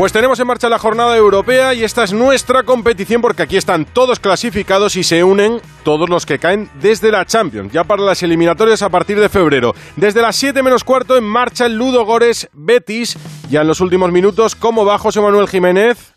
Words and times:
Pues 0.00 0.14
tenemos 0.14 0.40
en 0.40 0.46
marcha 0.46 0.70
la 0.70 0.78
jornada 0.78 1.14
europea 1.14 1.74
y 1.74 1.84
esta 1.84 2.04
es 2.04 2.14
nuestra 2.14 2.62
competición 2.62 3.20
porque 3.20 3.42
aquí 3.42 3.58
están 3.58 3.84
todos 3.84 4.18
clasificados 4.18 4.96
y 4.96 5.04
se 5.04 5.22
unen 5.22 5.60
todos 5.84 6.08
los 6.08 6.24
que 6.24 6.38
caen 6.38 6.70
desde 6.80 7.12
la 7.12 7.26
Champions, 7.26 7.70
ya 7.70 7.84
para 7.84 8.02
las 8.02 8.22
eliminatorias 8.22 8.80
a 8.80 8.88
partir 8.88 9.20
de 9.20 9.28
febrero. 9.28 9.74
Desde 9.96 10.22
las 10.22 10.36
7 10.36 10.62
menos 10.62 10.84
cuarto 10.84 11.18
en 11.18 11.24
marcha 11.24 11.66
el 11.66 11.76
Ludo 11.76 12.06
Gores 12.06 12.48
Betis, 12.54 13.18
ya 13.50 13.60
en 13.60 13.68
los 13.68 13.82
últimos 13.82 14.10
minutos, 14.10 14.54
¿cómo 14.56 14.86
va 14.86 14.96
José 14.96 15.20
Manuel 15.20 15.48
Jiménez? 15.48 16.14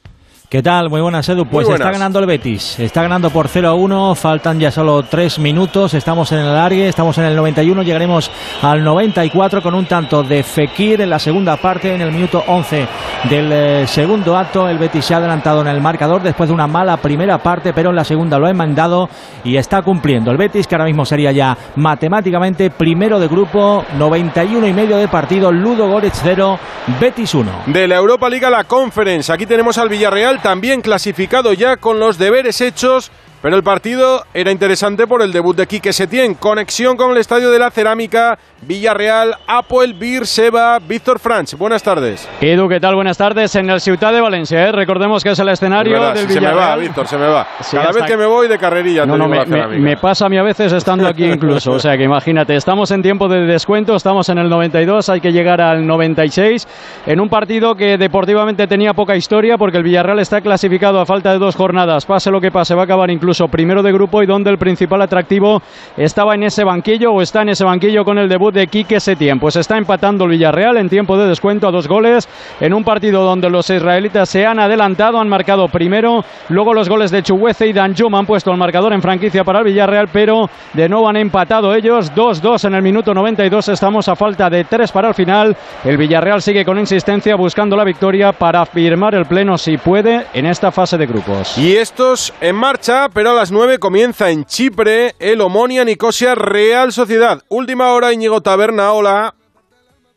¿Qué 0.54 0.61
tal? 0.61 0.88
Muy 0.88 1.01
buenas, 1.01 1.27
Edu. 1.27 1.47
Pues 1.47 1.67
está 1.67 1.89
ganando 1.89 2.20
el 2.20 2.27
Betis. 2.27 2.77
Está 2.77 3.02
ganando 3.02 3.31
por 3.31 3.47
0 3.47 3.70
a 3.70 3.73
1. 3.73 4.13
Faltan 4.13 4.59
ya 4.59 4.70
solo 4.70 5.02
3 5.02 5.39
minutos. 5.39 5.95
Estamos 5.95 6.31
en 6.31 6.41
el 6.41 6.47
alargue. 6.47 6.88
Estamos 6.88 7.17
en 7.17 7.23
el 7.23 7.35
91. 7.35 7.81
Llegaremos 7.81 8.29
al 8.61 8.84
94 8.84 9.63
con 9.63 9.73
un 9.73 9.88
tanto 9.88 10.21
de 10.21 10.43
Fekir 10.43 11.02
en 11.02 11.09
la 11.09 11.17
segunda 11.17 11.57
parte. 11.57 11.95
En 11.95 12.02
el 12.02 12.11
minuto 12.11 12.44
11 12.45 12.88
del 13.31 13.52
eh, 13.52 13.88
segundo 13.88 14.38
acto, 14.38 14.70
el 14.70 14.77
Betis 14.77 15.05
se 15.05 15.16
ha 15.16 15.17
adelantado 15.17 15.61
en 15.61 15.70
el 15.70 15.81
marcador 15.81 16.21
después 16.21 16.47
de 16.47 16.53
una 16.53 16.67
mala 16.67 16.97
primera 16.97 17.39
parte, 17.39 17.73
pero 17.73 17.89
en 17.89 17.95
la 17.95 18.03
segunda 18.03 18.38
lo 18.38 18.45
ha 18.45 18.52
enmendado 18.52 19.09
y 19.44 19.58
está 19.58 19.81
cumpliendo. 19.81 20.30
El 20.30 20.38
Betis, 20.38 20.67
que 20.67 20.75
ahora 20.75 20.85
mismo 20.85 21.03
sería 21.03 21.31
ya 21.31 21.58
matemáticamente 21.77 22.70
primero 22.70 23.20
de 23.20 23.27
grupo, 23.27 23.83
91 23.97 24.67
y 24.67 24.73
medio 24.73 24.97
de 24.97 25.08
partido. 25.08 25.52
Ludo 25.52 25.88
Goretz 25.88 26.20
0, 26.22 26.59
Betis 27.02 27.33
1. 27.33 27.52
De 27.66 27.88
la 27.88 27.95
Europa 27.95 28.30
Liga 28.30 28.52
la 28.52 28.66
Conference. 28.66 29.33
Aquí 29.33 29.47
tenemos 29.47 29.80
al 29.80 29.89
Villarreal 29.89 30.42
también 30.43 30.81
clasificado 30.81 31.53
ya 31.53 31.77
con 31.77 31.99
los 31.99 32.20
deberes 32.20 32.61
hechos 32.61 33.11
pero 33.43 33.57
el 33.57 33.63
partido 33.63 34.23
era 34.33 34.52
interesante 34.52 35.05
por 35.05 35.21
el 35.21 35.33
debut 35.33 35.53
de 35.57 35.67
Quique 35.67 35.91
Setién. 35.91 36.35
Conexión 36.35 36.95
con 36.95 37.11
el 37.11 37.17
Estadio 37.17 37.52
de 37.52 37.59
la 37.59 37.71
Cerámica, 37.71 38.39
Villarreal, 38.61 39.35
Apoel, 39.45 39.95
Bir, 39.95 40.25
Seba, 40.25 40.79
Víctor 40.79 41.19
Franch. 41.19 41.57
Buenas 41.57 41.83
tardes. 41.83 42.25
Edu, 42.39 42.69
¿qué 42.69 42.79
tal? 42.79 42.95
Buenas 42.95 43.17
tardes 43.17 43.53
en 43.55 43.69
el 43.69 43.81
Ciudad 43.81 44.13
de 44.13 44.22
Valencia. 44.22 44.66
¿eh? 44.66 44.72
Recordemos 44.72 45.25
que 45.25 45.31
es 45.31 45.39
el 45.39 45.50
escenario 45.50 46.02
del 46.13 46.25
Villarreal. 46.25 46.30
Se 46.30 46.39
me 46.39 46.53
va, 46.53 46.75
Víctor, 46.77 47.05
se 47.05 47.17
me 47.17 47.27
va. 47.27 47.45
Cada 47.69 47.91
vez 47.91 48.03
que 48.05 48.16
me 48.16 48.25
voy 48.25 48.47
de 48.47 48.58
carrerilla. 48.58 49.05
No, 49.05 49.17
no, 49.17 49.27
me, 49.27 49.45
me, 49.45 49.97
pasa 49.97 50.28
a 50.28 50.30
mí 50.30 50.38
a 50.38 50.44
veces 50.44 50.72
estando 50.72 51.05
aquí 51.05 51.25
incluso. 51.25 51.73
o 51.73 51.80
sea 51.80 51.97
que 51.97 52.03
imagínate, 52.03 52.55
estamos 52.55 52.91
en 52.91 53.02
tiempo 53.02 53.28
de 53.28 53.41
descuento, 53.41 53.97
estamos 53.97 54.30
en 54.30 54.38
el 54.38 54.47
92, 54.47 55.09
hay 55.09 55.19
que 55.19 55.33
llegar 55.33 55.59
al 55.59 55.85
96. 55.85 56.66
En 57.07 57.19
un 57.19 57.28
partido 57.28 57.75
que 57.75 57.97
deportivamente 57.97 58.67
tenía 58.67 58.94
poca 58.94 59.17
historia 59.17 59.57
porque 59.57 59.80
el 59.80 59.83
Villarreal 59.83 60.19
está 60.19 60.39
clasificado 60.39 61.02
a 61.02 61.05
falta 61.05 61.33
de 61.33 61.39
dos 61.39 61.57
jornadas. 61.57 62.05
Pase 62.05 62.31
lo 62.31 62.39
que 62.39 62.50
pase, 62.50 62.73
va 62.73 62.83
a 62.83 62.85
acabar 62.85 63.11
incluso 63.11 63.33
primero 63.48 63.84
de 63.84 63.92
grupo 63.92 64.22
y 64.22 64.26
donde 64.26 64.50
el 64.50 64.58
principal 64.58 65.02
atractivo 65.02 65.62
estaba 65.98 66.36
en 66.36 66.44
ese 66.44 66.64
banquillo 66.64 67.12
o 67.12 67.22
está 67.22 67.42
en 67.42 67.50
ese 67.50 67.64
banquillo 67.64 68.03
con 68.03 68.17
el 68.17 68.30
debut 68.30 68.53
de 68.53 68.67
Quique 68.67 69.00
Setién. 69.00 69.40
Pues 69.40 69.56
está 69.56 69.78
empatando 69.78 70.25
el 70.25 70.31
Villarreal 70.31 70.78
en 70.78 70.90
tiempo 70.90 71.17
de 71.17 71.28
descuento 71.28 71.67
a 71.67 71.72
dos 71.72 71.88
goles 71.88 72.28
en 72.59 72.73
un 72.73 72.84
partido 72.84 73.23
donde 73.23 73.50
los 73.50 73.70
israelitas 73.70 74.30
se 74.30 74.45
han 74.45 74.59
adelantado, 74.59 75.20
han 75.20 75.30
marcado 75.30 75.67
primero, 75.67 76.23
luego 76.50 76.73
los 76.73 76.90
goles 76.90 77.12
de 77.12 77.23
Chuguece 77.23 77.67
y 77.67 77.73
Danjuma 77.73 78.20
han 78.20 78.25
puesto 78.25 78.52
el 78.52 78.58
marcador 78.58 78.94
en 78.94 79.02
franquicia 79.02 79.44
para 79.44 79.59
el 79.59 79.66
Villarreal, 79.66 80.08
pero 80.12 80.50
de 80.73 80.90
nuevo 80.90 81.09
han 81.09 81.18
empatado 81.18 81.73
ellos 81.73 82.14
2-2 82.14 82.66
en 82.66 82.75
el 82.75 82.81
minuto 82.81 83.14
92. 83.14 83.70
Estamos 83.70 84.08
a 84.08 84.16
falta 84.16 84.50
de 84.50 84.64
tres 84.66 84.92
para 84.92 85.09
el 85.09 85.14
final. 85.14 85.56
El 85.84 85.97
Villarreal 85.97 86.42
sigue 86.42 86.66
con 86.66 86.80
insistencia 86.80 87.36
buscando 87.36 87.75
la 87.75 87.84
victoria 87.84 88.31
para 88.31 88.66
firmar 88.66 89.16
el 89.16 89.25
pleno 89.25 89.58
si 89.58 89.78
puede 89.78 90.25
en 90.34 90.45
esta 90.45 90.72
fase 90.72 90.97
de 90.97 91.06
grupos. 91.06 91.58
Y 91.58 91.75
estos 91.75 92.34
en 92.42 92.56
marcha, 92.56 93.08
pero 93.14 93.22
a 93.31 93.33
las 93.33 93.52
9 93.52 93.79
comienza 93.79 94.29
en 94.31 94.45
Chipre 94.45 95.16
el 95.19 95.41
Omonia 95.41 95.85
Nicosia 95.85 96.35
Real 96.35 96.91
Sociedad. 96.91 97.41
Última 97.47 97.93
hora, 97.93 98.11
Íñigo 98.11 98.41
Taberna, 98.41 98.91
hola. 98.91 99.35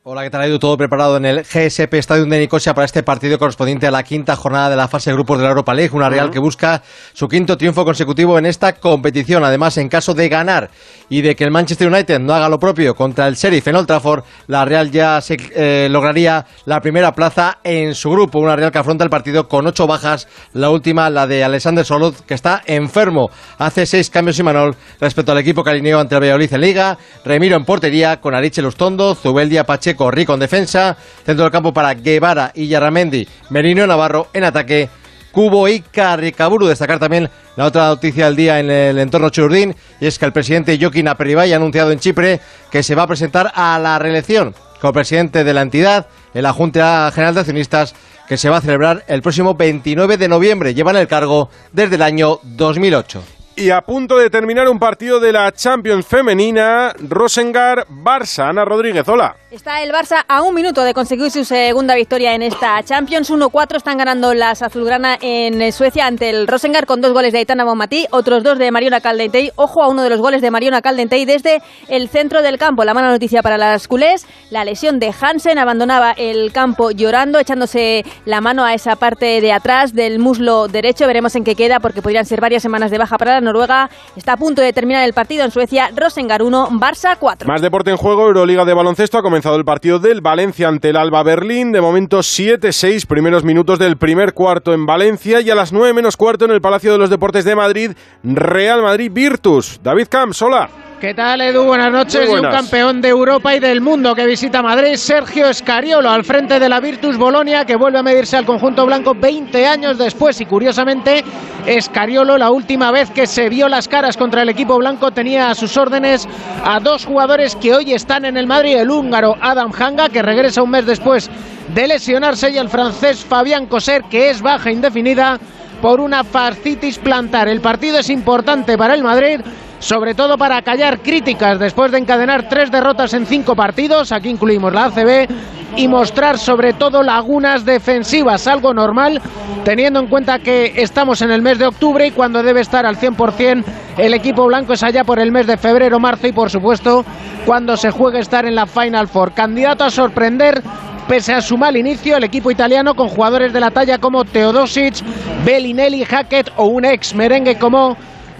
Hola, 0.08 0.22
¿qué 0.22 0.30
tal? 0.30 0.56
Todo 0.60 0.76
preparado 0.76 1.16
en 1.16 1.24
el 1.24 1.42
GSP 1.42 1.94
Stadium 1.94 2.28
de 2.28 2.38
Nicosia 2.38 2.74
para 2.74 2.84
este 2.84 3.02
partido 3.02 3.40
correspondiente 3.40 3.88
a 3.88 3.90
la 3.90 4.04
quinta 4.04 4.36
jornada 4.36 4.70
de 4.70 4.76
la 4.76 4.86
fase 4.86 5.10
de 5.10 5.16
grupos 5.16 5.38
de 5.38 5.42
la 5.42 5.48
Europa 5.48 5.74
League. 5.74 5.90
Una 5.92 6.08
Real 6.08 6.30
que 6.30 6.38
busca 6.38 6.80
su 7.12 7.26
quinto 7.26 7.56
triunfo 7.56 7.84
consecutivo 7.84 8.38
en 8.38 8.46
esta 8.46 8.74
competición. 8.74 9.42
Además, 9.42 9.78
en 9.78 9.88
caso 9.88 10.14
de 10.14 10.28
ganar 10.28 10.70
y 11.08 11.22
de 11.22 11.34
que 11.34 11.42
el 11.42 11.50
Manchester 11.50 11.88
United 11.88 12.20
no 12.20 12.34
haga 12.34 12.48
lo 12.48 12.60
propio 12.60 12.94
contra 12.94 13.26
el 13.26 13.34
Sheriff 13.34 13.66
en 13.66 13.74
Old 13.74 13.88
Trafford, 13.88 14.22
la 14.46 14.64
Real 14.64 14.92
ya 14.92 15.20
se 15.20 15.38
eh, 15.56 15.88
lograría 15.90 16.46
la 16.66 16.80
primera 16.80 17.10
plaza 17.10 17.58
en 17.64 17.92
su 17.96 18.08
grupo. 18.08 18.38
Una 18.38 18.54
Real 18.54 18.70
que 18.70 18.78
afronta 18.78 19.02
el 19.02 19.10
partido 19.10 19.48
con 19.48 19.66
ocho 19.66 19.88
bajas. 19.88 20.28
La 20.52 20.70
última, 20.70 21.10
la 21.10 21.26
de 21.26 21.42
Alexander 21.42 21.84
Solot, 21.84 22.24
que 22.24 22.34
está 22.34 22.62
enfermo. 22.66 23.28
Hace 23.58 23.86
seis 23.86 24.08
cambios 24.08 24.38
y 24.38 24.44
Manol 24.44 24.76
respecto 25.00 25.32
al 25.32 25.38
equipo 25.38 25.64
calineo 25.64 25.98
ante 25.98 26.14
el 26.14 26.20
Valladolid 26.20 26.54
en 26.54 26.60
Liga. 26.60 26.96
Remiro 27.24 27.56
en 27.56 27.64
portería 27.64 28.20
con 28.20 28.36
Ariche 28.36 28.62
Lustondo, 28.62 29.16
Zubeldia 29.16 29.64
Pacheco 29.64 29.95
Rico 30.10 30.34
en 30.34 30.40
defensa, 30.40 30.96
centro 31.24 31.44
del 31.44 31.52
campo 31.52 31.72
para 31.72 31.94
Guevara 31.94 32.52
y 32.54 32.68
Yarramendi, 32.68 33.26
Merino 33.50 33.86
Navarro 33.86 34.28
en 34.32 34.44
ataque, 34.44 34.88
Cubo 35.32 35.68
y 35.68 35.80
Carricaburu. 35.80 36.66
Destacar 36.66 36.98
también 36.98 37.28
la 37.56 37.64
otra 37.66 37.88
noticia 37.88 38.26
del 38.26 38.36
día 38.36 38.60
en 38.60 38.70
el 38.70 38.98
entorno 38.98 39.30
churdín, 39.30 39.74
y 40.00 40.06
es 40.06 40.18
que 40.18 40.26
el 40.26 40.32
presidente 40.32 40.78
Joaquín 40.80 41.08
Aperibay 41.08 41.52
ha 41.52 41.56
anunciado 41.56 41.90
en 41.90 41.98
Chipre 41.98 42.40
que 42.70 42.82
se 42.82 42.94
va 42.94 43.02
a 43.02 43.06
presentar 43.06 43.52
a 43.54 43.78
la 43.78 43.98
reelección 43.98 44.54
como 44.80 44.92
presidente 44.92 45.44
de 45.44 45.54
la 45.54 45.62
entidad 45.62 46.06
en 46.34 46.42
la 46.42 46.52
Junta 46.52 47.10
General 47.14 47.34
de 47.34 47.40
Accionistas 47.40 47.94
que 48.28 48.36
se 48.36 48.48
va 48.48 48.58
a 48.58 48.60
celebrar 48.60 49.04
el 49.08 49.22
próximo 49.22 49.54
29 49.54 50.16
de 50.16 50.28
noviembre. 50.28 50.74
Llevan 50.74 50.96
el 50.96 51.06
cargo 51.06 51.50
desde 51.72 51.96
el 51.96 52.02
año 52.02 52.40
2008. 52.42 53.35
Y 53.58 53.70
a 53.70 53.80
punto 53.80 54.18
de 54.18 54.28
terminar 54.28 54.68
un 54.68 54.78
partido 54.78 55.18
de 55.18 55.32
la 55.32 55.50
Champions 55.50 56.06
femenina, 56.06 56.92
Rosengar-Barça. 56.98 58.50
Ana 58.50 58.66
Rodríguez, 58.66 59.08
hola. 59.08 59.34
Está 59.50 59.82
el 59.82 59.92
Barça 59.92 60.26
a 60.28 60.42
un 60.42 60.54
minuto 60.54 60.82
de 60.82 60.92
conseguir 60.92 61.30
su 61.30 61.42
segunda 61.42 61.94
victoria 61.94 62.34
en 62.34 62.42
esta 62.42 62.82
Champions. 62.82 63.30
1-4 63.30 63.76
están 63.76 63.96
ganando 63.96 64.34
las 64.34 64.60
azulgrana 64.60 65.16
en 65.22 65.72
Suecia 65.72 66.06
ante 66.06 66.28
el 66.28 66.46
Rosengar 66.46 66.84
con 66.84 67.00
dos 67.00 67.14
goles 67.14 67.32
de 67.32 67.38
Aitana 67.38 67.64
Bonmatí, 67.64 68.06
otros 68.10 68.42
dos 68.42 68.58
de 68.58 68.70
Mariona 68.70 69.00
Caldentey. 69.00 69.50
Ojo 69.56 69.82
a 69.82 69.88
uno 69.88 70.02
de 70.02 70.10
los 70.10 70.20
goles 70.20 70.42
de 70.42 70.50
Mariona 70.50 70.82
Caldentey 70.82 71.24
desde 71.24 71.62
el 71.88 72.10
centro 72.10 72.42
del 72.42 72.58
campo. 72.58 72.84
La 72.84 72.92
mala 72.92 73.08
noticia 73.08 73.42
para 73.42 73.56
las 73.56 73.88
culés, 73.88 74.26
la 74.50 74.66
lesión 74.66 74.98
de 74.98 75.14
Hansen 75.18 75.58
abandonaba 75.58 76.12
el 76.12 76.52
campo 76.52 76.90
llorando, 76.90 77.38
echándose 77.38 78.04
la 78.26 78.42
mano 78.42 78.66
a 78.66 78.74
esa 78.74 78.96
parte 78.96 79.40
de 79.40 79.52
atrás 79.54 79.94
del 79.94 80.18
muslo 80.18 80.68
derecho. 80.68 81.06
Veremos 81.06 81.34
en 81.36 81.44
qué 81.44 81.54
queda 81.54 81.80
porque 81.80 82.02
podrían 82.02 82.26
ser 82.26 82.42
varias 82.42 82.62
semanas 82.62 82.90
de 82.90 82.98
baja 82.98 83.16
para 83.16 83.32
la 83.32 83.45
Noruega 83.46 83.88
está 84.14 84.34
a 84.34 84.36
punto 84.36 84.60
de 84.60 84.72
terminar 84.72 85.04
el 85.04 85.14
partido 85.14 85.44
en 85.44 85.50
Suecia. 85.50 85.90
Rosengar 85.96 86.42
1, 86.42 86.68
Barça 86.72 87.16
4. 87.18 87.48
Más 87.48 87.62
deporte 87.62 87.90
en 87.90 87.96
juego. 87.96 88.26
Euroliga 88.26 88.64
de 88.64 88.74
baloncesto 88.74 89.16
ha 89.16 89.22
comenzado 89.22 89.56
el 89.56 89.64
partido 89.64 89.98
del 89.98 90.20
Valencia 90.20 90.68
ante 90.68 90.90
el 90.90 90.96
Alba 90.96 91.22
Berlín. 91.22 91.72
De 91.72 91.80
momento 91.80 92.18
7-6 92.18 93.06
primeros 93.06 93.44
minutos 93.44 93.78
del 93.78 93.96
primer 93.96 94.34
cuarto 94.34 94.74
en 94.74 94.84
Valencia 94.84 95.40
y 95.40 95.50
a 95.50 95.54
las 95.54 95.72
9 95.72 95.94
menos 95.94 96.16
cuarto 96.16 96.44
en 96.44 96.50
el 96.50 96.60
Palacio 96.60 96.92
de 96.92 96.98
los 96.98 97.10
Deportes 97.10 97.44
de 97.44 97.56
Madrid. 97.56 97.92
Real 98.22 98.82
Madrid 98.82 99.10
Virtus. 99.12 99.80
David 99.82 100.08
Camps, 100.10 100.42
hola. 100.42 100.85
¿Qué 101.00 101.12
tal, 101.12 101.42
Edu? 101.42 101.64
Buenas 101.64 101.92
noches. 101.92 102.26
un 102.26 102.40
campeón 102.40 103.02
de 103.02 103.10
Europa 103.10 103.54
y 103.54 103.60
del 103.60 103.82
mundo 103.82 104.14
que 104.14 104.24
visita 104.24 104.62
Madrid, 104.62 104.94
Sergio 104.94 105.46
Escariolo, 105.50 106.08
al 106.08 106.24
frente 106.24 106.58
de 106.58 106.70
la 106.70 106.80
Virtus 106.80 107.18
Bolonia, 107.18 107.66
que 107.66 107.76
vuelve 107.76 107.98
a 107.98 108.02
medirse 108.02 108.38
al 108.38 108.46
conjunto 108.46 108.86
blanco 108.86 109.14
20 109.14 109.66
años 109.66 109.98
después. 109.98 110.40
Y 110.40 110.46
curiosamente, 110.46 111.22
Escariolo, 111.66 112.38
la 112.38 112.50
última 112.50 112.92
vez 112.92 113.10
que 113.10 113.26
se 113.26 113.50
vio 113.50 113.68
las 113.68 113.88
caras 113.88 114.16
contra 114.16 114.40
el 114.40 114.48
equipo 114.48 114.78
blanco, 114.78 115.10
tenía 115.10 115.50
a 115.50 115.54
sus 115.54 115.76
órdenes 115.76 116.26
a 116.64 116.80
dos 116.80 117.04
jugadores 117.04 117.56
que 117.56 117.74
hoy 117.74 117.92
están 117.92 118.24
en 118.24 118.38
el 118.38 118.46
Madrid: 118.46 118.78
el 118.78 118.90
húngaro 118.90 119.36
Adam 119.38 119.72
Hanga, 119.78 120.08
que 120.08 120.22
regresa 120.22 120.62
un 120.62 120.70
mes 120.70 120.86
después 120.86 121.28
de 121.74 121.88
lesionarse, 121.88 122.50
y 122.50 122.56
el 122.56 122.70
francés 122.70 123.22
Fabián 123.22 123.66
Coser, 123.66 124.04
que 124.04 124.30
es 124.30 124.40
baja 124.40 124.70
indefinida 124.70 125.38
por 125.82 126.00
una 126.00 126.24
fascitis 126.24 126.98
plantar. 126.98 127.48
El 127.48 127.60
partido 127.60 127.98
es 127.98 128.08
importante 128.08 128.78
para 128.78 128.94
el 128.94 129.02
Madrid 129.02 129.40
sobre 129.78 130.14
todo 130.14 130.38
para 130.38 130.62
callar 130.62 131.00
críticas 131.00 131.58
después 131.58 131.92
de 131.92 131.98
encadenar 131.98 132.48
tres 132.48 132.70
derrotas 132.70 133.14
en 133.14 133.26
cinco 133.26 133.54
partidos, 133.54 134.12
aquí 134.12 134.28
incluimos 134.28 134.72
la 134.72 134.86
ACB, 134.86 135.28
y 135.76 135.88
mostrar 135.88 136.38
sobre 136.38 136.72
todo 136.72 137.02
lagunas 137.02 137.64
defensivas, 137.64 138.46
algo 138.46 138.72
normal, 138.72 139.20
teniendo 139.64 140.00
en 140.00 140.06
cuenta 140.06 140.38
que 140.38 140.72
estamos 140.76 141.20
en 141.22 141.30
el 141.30 141.42
mes 141.42 141.58
de 141.58 141.66
octubre 141.66 142.06
y 142.06 142.12
cuando 142.12 142.42
debe 142.42 142.60
estar 142.60 142.86
al 142.86 142.96
100% 142.96 143.64
el 143.98 144.12
equipo 144.12 144.46
blanco 144.46 144.74
es 144.74 144.82
allá 144.82 145.04
por 145.04 145.18
el 145.18 145.32
mes 145.32 145.46
de 145.46 145.56
febrero, 145.56 145.98
marzo 145.98 146.26
y 146.26 146.32
por 146.32 146.50
supuesto 146.50 147.04
cuando 147.46 147.76
se 147.76 147.90
juegue 147.90 148.18
estar 148.18 148.44
en 148.44 148.54
la 148.54 148.66
Final 148.66 149.08
Four. 149.08 149.32
Candidato 149.32 149.84
a 149.84 149.90
sorprender 149.90 150.62
pese 151.08 151.32
a 151.32 151.40
su 151.40 151.56
mal 151.56 151.76
inicio, 151.76 152.16
el 152.16 152.24
equipo 152.24 152.50
italiano 152.50 152.94
con 152.94 153.08
jugadores 153.08 153.52
de 153.52 153.60
la 153.60 153.70
talla 153.70 153.98
como 153.98 154.24
Teodosic, 154.24 154.96
Bellinelli, 155.44 156.04
Hackett 156.04 156.50
o 156.56 156.66
un 156.66 156.84
ex 156.84 157.14
merengue 157.14 157.56
como 157.58 157.96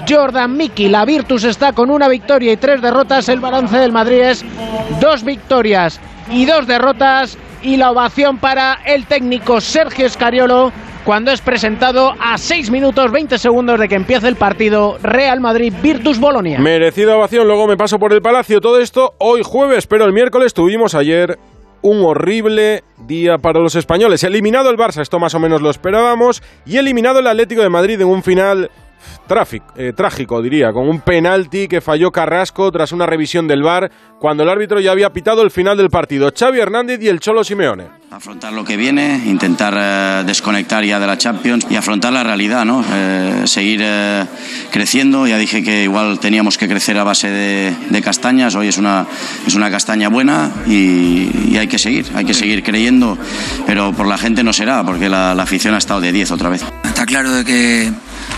Jordan 0.09 0.57
Miki. 0.57 0.89
La 0.89 1.05
Virtus 1.05 1.45
está 1.45 1.73
con 1.73 1.91
una 1.91 2.09
victoria 2.09 2.53
y 2.53 2.57
tres 2.57 2.81
derrotas. 2.83 3.29
El 3.29 3.41
balance 3.41 3.77
del 3.79 3.93
Madrid 3.93 4.21
es 4.21 4.45
dos 5.01 5.25
victorias 5.25 6.01
y 6.31 6.47
dos 6.47 6.67
derrotas. 6.67 7.39
Y 7.63 7.77
la 7.77 7.91
ovación 7.91 8.39
para 8.39 8.79
el 8.85 9.07
técnico 9.07 9.61
Sergio 9.61 10.07
Escariolo 10.07 10.73
cuando 11.05 11.31
es 11.31 11.41
presentado 11.41 12.13
a 12.19 12.37
6 12.37 12.71
minutos 12.73 13.13
20 13.13 13.39
segundos 13.39 13.79
de 13.79 13.87
que 13.87 13.95
empiece 13.95 14.27
el 14.27 14.35
partido 14.35 14.99
Real 15.01 15.41
Madrid 15.41 15.73
Virtus 15.81 16.19
Bolonia. 16.19 16.59
Merecida 16.59 17.17
ovación, 17.17 17.47
luego 17.47 17.69
me 17.69 17.77
paso 17.77 17.99
por 17.99 18.13
el 18.13 18.21
Palacio. 18.21 18.61
Todo 18.61 18.81
esto 18.81 19.15
hoy 19.19 19.43
jueves, 19.45 19.87
pero 19.87 20.05
el 20.05 20.13
miércoles 20.13 20.53
tuvimos 20.53 20.97
ayer 20.97 21.39
un 21.83 22.05
horrible 22.05 22.83
día 23.07 23.39
para 23.39 23.61
los 23.61 23.77
españoles. 23.77 24.25
Eliminado 24.25 24.69
el 24.69 24.77
Barça, 24.77 25.01
esto 25.01 25.21
más 25.21 25.35
o 25.37 25.39
menos 25.39 25.63
lo 25.63 25.71
esperábamos, 25.71 26.43
y 26.65 26.79
eliminado 26.79 27.21
el 27.21 27.29
Atlético 27.29 27.63
de 27.63 27.69
Madrid 27.69 28.01
en 28.01 28.09
un 28.09 28.25
final 28.25 28.71
eh, 29.77 29.93
trágico, 29.95 30.41
diría, 30.41 30.73
con 30.73 30.89
un 30.89 31.01
penalti 31.01 31.67
que 31.67 31.81
falló 31.81 32.13
Carrasco 32.13 32.71
tras 32.71 32.93
una 32.93 33.07
revisión 33.07 33.49
del 33.49 33.63
VAR 33.63 33.91
cuando 34.21 34.45
el 34.45 34.49
árbitro 34.49 34.81
ya 34.81 34.93
había 34.93 35.13
pitado 35.13 35.43
el 35.43 35.51
final 35.51 35.77
del 35.77 35.91
partido. 35.91 36.33
Xavi 36.37 36.61
Hernández 36.61 37.01
y 37.03 37.09
el 37.09 37.21
Cholo 37.21 37.43
Simeone. 37.43 37.89
Afrontar 38.11 38.53
lo 38.53 38.65
que 38.65 38.77
viene, 38.77 39.21
intentar 39.27 39.75
eh, 39.77 40.25
desconectar 40.25 40.85
ya 40.85 41.01
de 41.01 41.07
la 41.07 41.19
Champions 41.19 41.67
y 41.69 41.77
afrontar 41.77 42.13
la 42.13 42.23
realidad, 42.23 42.65
¿no? 42.65 42.85
Eh, 42.91 43.43
seguir 43.47 43.85
creciendo. 44.71 45.27
Ya 45.27 45.39
dije 45.39 45.63
que 45.63 45.83
igual 45.83 46.21
teníamos 46.21 46.57
que 46.57 46.69
crecer 46.69 46.97
a 46.97 47.05
base 47.05 47.29
de, 47.29 48.03
castañas. 48.03 48.55
Hoy 48.55 48.69
es 48.69 48.79
una, 48.79 49.07
es 49.47 49.55
una 49.55 49.71
castaña 49.71 50.09
buena 50.09 50.51
y, 50.67 51.57
hay 51.57 51.67
que 51.67 51.79
seguir, 51.79 52.07
hay 52.15 52.25
que 52.25 52.35
seguir 52.35 52.63
creyendo, 52.63 53.19
pero 53.67 53.93
por 53.93 54.07
la 54.07 54.19
gente 54.19 54.45
no 54.45 54.53
será, 54.53 54.85
porque 54.85 55.09
la, 55.09 55.35
la 55.35 55.43
afición 55.43 55.75
ha 55.75 55.79
estado 55.79 56.01
de 56.01 56.13
10 56.13 56.31
otra 56.31 56.49
vez. 56.49 56.65
Está 56.85 57.07
claro 57.07 57.33
de 57.33 57.45
que 57.45 57.93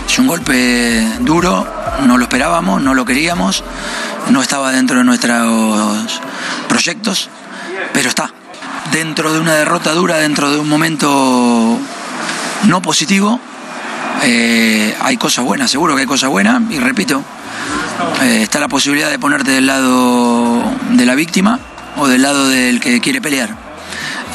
es 0.07 0.19
un 0.19 0.27
golpe 0.27 1.07
duro, 1.21 1.67
no 2.05 2.17
lo 2.17 2.23
esperábamos, 2.23 2.81
no 2.81 2.93
lo 2.93 3.05
queríamos, 3.05 3.63
no 4.29 4.41
estaba 4.41 4.71
dentro 4.71 4.97
de 4.97 5.03
nuestros 5.03 6.21
proyectos, 6.67 7.29
pero 7.93 8.09
está. 8.09 8.33
Dentro 8.91 9.33
de 9.33 9.39
una 9.39 9.53
derrota 9.53 9.91
dura, 9.93 10.17
dentro 10.17 10.51
de 10.51 10.57
un 10.57 10.67
momento 10.67 11.77
no 12.63 12.81
positivo, 12.81 13.39
eh, 14.23 14.95
hay 14.99 15.17
cosas 15.17 15.45
buenas, 15.45 15.69
seguro 15.69 15.95
que 15.95 16.01
hay 16.01 16.07
cosas 16.07 16.29
buenas, 16.29 16.61
y 16.71 16.79
repito, 16.79 17.23
eh, 18.23 18.41
está 18.41 18.59
la 18.59 18.67
posibilidad 18.67 19.09
de 19.09 19.19
ponerte 19.19 19.51
del 19.51 19.67
lado 19.67 20.63
de 20.91 21.05
la 21.05 21.15
víctima 21.15 21.59
o 21.97 22.07
del 22.07 22.23
lado 22.23 22.49
del 22.49 22.79
que 22.79 22.99
quiere 22.99 23.21
pelear 23.21 23.68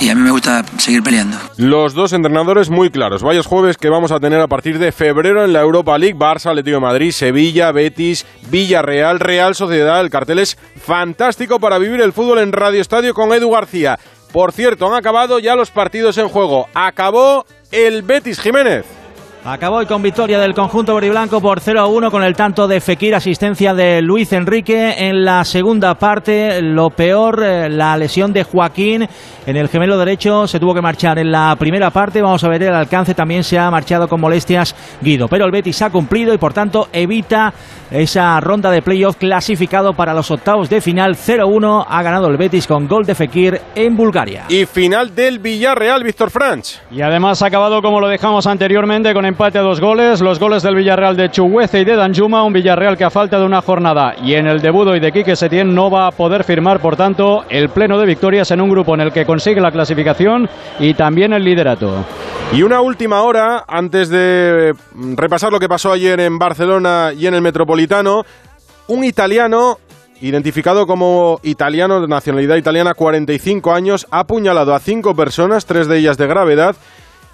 y 0.01 0.09
a 0.09 0.15
mí 0.15 0.21
me 0.21 0.31
gusta 0.31 0.65
seguir 0.79 1.03
peleando. 1.03 1.37
Los 1.57 1.95
dos 1.95 2.13
entrenadores 2.13 2.71
muy 2.71 2.91
claros. 2.91 3.23
Varios 3.23 3.47
jueves 3.47 3.77
que 3.77 3.89
vamos 3.89 4.13
a 4.13 4.21
tener 4.21 4.41
a 4.41 4.49
partir 4.49 4.79
de 4.79 4.93
febrero 4.93 5.45
en 5.45 5.53
la 5.53 5.61
Europa 5.61 5.97
League. 5.99 6.19
Barça, 6.19 6.51
Atlético 6.51 6.81
Madrid, 6.81 7.13
Sevilla, 7.13 7.73
Betis, 7.73 8.27
Villarreal, 8.51 9.21
Real 9.21 9.55
Sociedad. 9.55 10.01
El 10.01 10.11
cartel 10.11 10.41
es 10.41 10.59
fantástico 10.77 11.61
para 11.61 11.79
vivir 11.79 12.01
el 12.01 12.13
fútbol 12.13 12.39
en 12.39 12.53
Radio 12.53 12.81
Estadio 12.81 13.15
con 13.15 13.33
Edu 13.33 13.51
García. 13.51 13.99
Por 14.33 14.53
cierto, 14.53 14.89
han 14.89 14.95
acabado 14.95 15.39
ya 15.39 15.55
los 15.55 15.71
partidos 15.71 16.19
en 16.19 16.29
juego. 16.29 16.67
Acabó 16.75 17.47
el 17.71 18.03
Betis 18.03 18.41
Jiménez. 18.41 18.85
Acabó 19.47 19.77
hoy 19.77 19.85
con 19.85 20.01
victoria 20.01 20.39
del 20.39 20.55
conjunto 20.55 20.97
blanco 20.97 21.39
por 21.39 21.61
0 21.61 21.79
a 21.79 21.87
1 21.87 22.11
con 22.11 22.25
el 22.25 22.35
tanto 22.35 22.67
de 22.67 22.81
Fekir, 22.81 23.15
asistencia 23.15 23.75
de 23.75 24.01
Luis 24.01 24.33
Enrique. 24.33 24.95
En 24.97 25.23
la 25.23 25.45
segunda 25.45 25.97
parte, 25.97 26.63
lo 26.63 26.89
peor, 26.89 27.43
eh, 27.45 27.69
la 27.69 27.95
lesión 27.99 28.33
de 28.33 28.43
Joaquín 28.43 29.07
en 29.47 29.57
el 29.57 29.69
gemelo 29.69 29.99
derecho. 29.99 30.47
Se 30.47 30.59
tuvo 30.59 30.73
que 30.73 30.81
marchar 30.81 31.19
en 31.19 31.31
la 31.31 31.55
primera 31.59 31.91
parte. 31.91 32.23
Vamos 32.23 32.43
a 32.43 32.49
ver 32.49 32.63
el 32.63 32.75
alcance. 32.75 33.13
También 33.13 33.45
se 33.45 33.59
ha 33.59 33.71
marchado 33.71 34.09
con 34.09 34.19
molestias 34.19 34.75
Guido. 35.03 35.29
Pero 35.29 35.45
el 35.45 35.51
Betis 35.51 35.83
ha 35.83 35.91
cumplido 35.91 36.33
y 36.33 36.39
por 36.39 36.55
tanto 36.55 36.89
evita 36.91 37.53
esa 37.91 38.41
ronda 38.41 38.71
de 38.71 38.81
playoff 38.81 39.17
clasificado 39.17 39.93
para 39.93 40.15
los 40.15 40.31
octavos 40.31 40.71
de 40.71 40.81
final. 40.81 41.17
0-1 41.17 41.85
ha 41.87 42.03
ganado 42.03 42.29
el 42.29 42.39
Betis 42.39 42.67
con 42.67 42.89
gol 42.89 43.05
de 43.05 43.15
Fekir 43.15 43.61
en 43.75 43.95
Bulgaria. 43.95 44.45
Y 44.49 44.65
final 44.65 45.15
del 45.15 45.39
Villarreal, 45.39 46.03
Víctor 46.03 46.31
Franch. 46.31 46.81
Y 46.91 47.03
además 47.03 47.43
ha 47.43 47.47
acabado 47.49 47.83
como 47.83 48.01
lo 48.01 48.09
dejamos 48.09 48.47
anteriormente 48.47 49.13
con 49.13 49.27
empate 49.35 49.59
a 49.59 49.63
dos 49.63 49.81
goles. 49.81 50.21
Los 50.21 50.39
goles 50.39 50.63
del 50.63 50.77
Villarreal 50.77 51.17
de 51.17 51.29
Chuguece 51.29 51.81
y 51.81 51.85
de 51.85 51.97
Danjuma. 51.97 52.45
Un 52.45 52.53
Villarreal 52.53 52.97
que 52.97 53.03
a 53.03 53.11
falta 53.11 53.37
de 53.37 53.45
una 53.45 53.63
jornada 53.63 54.15
y 54.23 54.35
en 54.35 54.47
el 54.47 54.61
debut 54.61 54.87
hoy 54.87 55.01
de 55.01 55.11
Quique 55.11 55.35
Setién 55.35 55.75
no 55.75 55.91
va 55.91 56.07
a 56.07 56.13
poder 56.13 56.45
firmar, 56.45 56.79
por 56.79 56.95
tanto, 56.95 57.43
el 57.49 57.69
pleno 57.71 57.99
de 57.99 58.07
victorias 58.07 58.53
en 58.53 58.61
un 58.61 58.71
grupo 58.71 58.95
en 58.95 59.01
el 59.01 59.13
que 59.13 59.27
consigue 59.27 59.61
la 59.61 59.73
clasificación 59.73 60.49
y 60.79 60.95
también 60.95 61.33
el 61.33 61.43
liderato. 61.43 62.05
Y 62.53 62.63
una 62.63 62.81
última 62.81 63.23
hora 63.23 63.65
antes 63.67 64.09
de 64.09 64.73
repasar 65.17 65.51
lo 65.51 65.59
que 65.59 65.69
pasó 65.69 65.91
ayer 65.91 66.21
en 66.21 66.39
Barcelona 66.39 67.11
y 67.13 67.27
en 67.27 67.35
el 67.35 67.43
Metropolitano. 67.43 68.23
Un 68.87 69.03
italiano 69.03 69.79
identificado 70.21 70.87
como 70.87 71.41
italiano 71.43 72.01
de 72.01 72.07
nacionalidad 72.07 72.55
italiana, 72.55 72.95
45 72.95 73.73
años, 73.73 74.07
ha 74.13 74.21
apuñalado 74.21 74.77
a 74.77 74.79
cinco 74.79 75.17
personas, 75.17 75.67
tres 75.67 75.89
de 75.89 75.99
ellas 75.99 76.19
de 76.19 76.29
gravedad, 76.29 76.77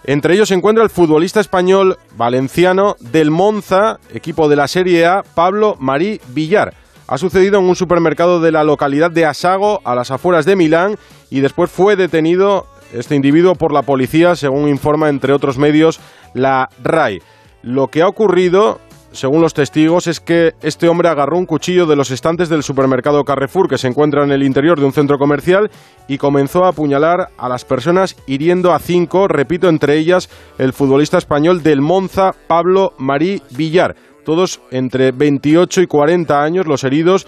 entre 0.05 0.35
ellos 0.35 0.49
se 0.49 0.55
encuentra 0.55 0.83
el 0.83 0.91
futbolista 0.91 1.41
español 1.41 1.99
valenciano 2.17 2.97
del 3.01 3.31
Monza, 3.31 3.99
equipo 4.13 4.49
de 4.49 4.57
la 4.57 4.67
Serie 4.67 5.05
A, 5.07 5.23
Pablo 5.35 5.77
Marí 5.79 6.21
Villar. 6.29 6.75
Ha 7.07 7.19
sucedido 7.19 7.59
en 7.59 7.67
un 7.67 7.77
supermercado 7.77 8.41
de 8.41 8.53
la 8.53 8.65
localidad 8.65 9.11
de 9.11 9.27
Asago, 9.27 9.81
a 9.85 9.95
las 9.95 10.11
afueras 10.11 10.47
de 10.47 10.57
Milán, 10.57 10.97
y 11.29 11.41
después 11.41 11.71
fue 11.71 11.97
detenido 11.97 12.67
este 12.93 13.15
individuo 13.15 13.55
por 13.55 13.73
la 13.73 13.83
policía, 13.83 14.37
según 14.37 14.69
informa, 14.69 15.09
entre 15.09 15.33
otros 15.33 15.59
medios, 15.59 16.01
la 16.35 16.69
RAI. 16.83 17.21
Lo 17.63 17.89
que 17.89 18.03
ha 18.03 18.09
ocurrido 18.09 18.81
según 19.13 19.41
los 19.41 19.55
testigos, 19.55 20.07
es 20.07 20.21
que 20.21 20.55
este 20.63 20.89
hombre 20.89 21.09
agarró 21.09 21.37
un 21.37 21.47
cuchillo 21.47 21.87
de 21.87 21.97
los 21.97 22.11
estantes 22.11 22.49
del 22.49 22.63
supermercado 22.63 23.25
Carrefour 23.25 23.69
que 23.69 23.79
se 23.79 23.89
encuentra 23.89 24.25
en 24.25 24.31
el 24.31 24.43
interior 24.43 24.79
de 24.79 24.87
un 24.87 24.93
centro 24.93 25.19
comercial 25.19 25.71
y 26.09 26.19
comenzó 26.19 26.65
a 26.65 26.69
apuñalar 26.69 27.29
a 27.37 27.49
las 27.49 27.65
personas 27.65 28.17
hiriendo 28.27 28.73
a 28.73 28.79
cinco, 28.79 29.29
repito, 29.29 29.69
entre 29.69 29.99
ellas 29.99 30.29
el 30.59 30.73
futbolista 30.73 31.19
español 31.19 31.63
del 31.63 31.81
Monza, 31.81 32.33
Pablo 32.47 32.93
Marí 32.99 33.43
Villar. 33.51 33.97
Todos 34.25 34.61
entre 34.71 35.13
28 35.13 35.81
y 35.81 35.87
40 35.87 36.43
años 36.43 36.67
los 36.67 36.85
heridos 36.85 37.27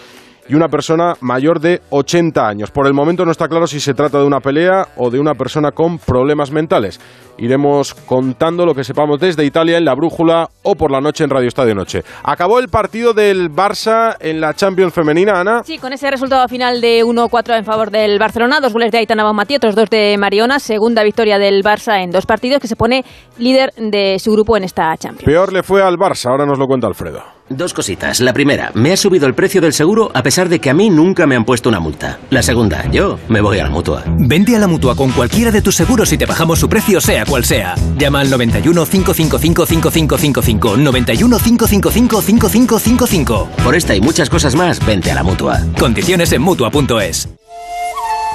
y 0.49 0.55
una 0.55 0.69
persona 0.69 1.15
mayor 1.21 1.61
de 1.61 1.81
80 1.91 2.47
años. 2.47 2.71
Por 2.71 2.87
el 2.87 2.95
momento 2.95 3.25
no 3.25 3.31
está 3.31 3.49
claro 3.49 3.67
si 3.67 3.81
se 3.81 3.95
trata 3.95 4.19
de 4.19 4.25
una 4.25 4.41
pelea 4.41 4.89
o 4.97 5.11
de 5.11 5.21
una 5.21 5.35
persona 5.35 5.73
con 5.73 5.99
problemas 5.99 6.51
mentales. 6.51 7.01
Iremos 7.39 7.95
contando 7.95 8.65
lo 8.67 8.75
que 8.75 8.85
sepamos 8.85 9.19
desde 9.19 9.45
Italia 9.45 9.79
en 9.79 9.85
la 9.85 9.95
brújula 9.95 10.49
o 10.63 10.75
por 10.75 10.91
la 10.91 11.01
noche 11.01 11.25
en 11.25 11.31
Radio 11.31 11.49
Estadio 11.49 11.75
Noche. 11.75 12.03
Acabó 12.23 12.59
el 12.59 12.69
partido 12.69 13.15
del 13.15 13.51
Barça 13.51 14.17
en 14.21 14.41
la 14.41 14.55
Champions 14.55 14.95
femenina, 14.95 15.41
Ana. 15.41 15.63
Sí, 15.65 15.79
con 15.79 15.93
ese 15.93 16.11
resultado 16.11 16.47
final 16.49 16.81
de 16.81 17.05
1-4 17.05 17.59
en 17.59 17.65
favor 17.65 17.91
del 17.91 18.19
Barcelona, 18.19 18.61
dos 18.61 18.73
goles 18.73 18.93
de 18.93 18.99
Aitana 18.99 19.25
Bonmatí, 19.25 19.57
otros 19.57 19.75
dos 19.75 19.91
de 19.91 20.17
Mariona, 20.19 20.59
segunda 20.59 21.03
victoria 21.03 21.39
del 21.39 21.63
Barça 21.63 22.03
en 22.03 22.11
dos 22.11 22.27
partidos 22.27 22.61
que 22.61 22.69
se 22.69 22.77
pone 22.77 23.05
líder 23.39 23.73
de 23.77 24.19
su 24.19 24.33
grupo 24.33 24.57
en 24.57 24.65
esta 24.65 24.97
Champions. 24.97 25.25
Peor 25.25 25.53
le 25.53 25.63
fue 25.63 25.83
al 25.83 25.97
Barça, 25.97 26.31
ahora 26.31 26.47
nos 26.47 26.59
lo 26.59 26.67
cuenta 26.67 26.87
Alfredo. 26.87 27.23
Dos 27.49 27.75
cositas. 27.75 28.21
La 28.21 28.33
primera, 28.33 28.71
me 28.75 28.93
ha 28.93 28.97
subido 28.97 29.27
el 29.27 29.35
precio 29.35 29.61
del 29.61 29.73
seguro 29.75 30.11
a 30.15 30.23
pesar 30.23 30.49
de 30.49 30.59
que 30.59 30.71
a 30.71 30.75
mí 30.75 30.89
nunca 30.89 31.27
me 31.27 31.37
han 31.37 31.45
puesto 31.45 31.69
una 31.69 31.81
multa. 31.81 32.19
La 32.31 32.43
segunda, 32.43 32.91
yo 32.91 33.19
me 33.29 33.41
voy 33.41 33.59
a 33.59 33.65
la 33.65 33.71
mutua. 33.71 34.05
Vente 34.07 34.57
a 34.57 34.59
la 34.59 34.69
mutua 34.69 34.97
con 34.97 35.11
cualquiera 35.11 35.51
de 35.51 35.61
tus 35.61 35.75
seguros 35.75 36.13
y 36.13 36.19
te 36.19 36.25
bajamos 36.25 36.59
su 36.59 36.69
precio, 36.69 37.01
sea 37.01 37.27
cual 37.33 37.47
sea. 37.47 37.75
Llama 37.97 38.21
al 38.21 38.29
91 38.29 38.85
555 38.85 39.65
5555. 39.67 40.77
91 40.77 41.39
555 41.39 42.21
5555. 42.21 43.49
Por 43.65 43.75
esta 43.75 43.95
y 43.95 44.03
muchas 44.03 44.29
cosas 44.29 44.55
más, 44.55 44.85
vente 44.85 45.11
a 45.11 45.15
la 45.15 45.23
mutua. 45.23 45.63
Condiciones 45.79 46.31
en 46.33 46.43
mutua.es. 46.43 47.31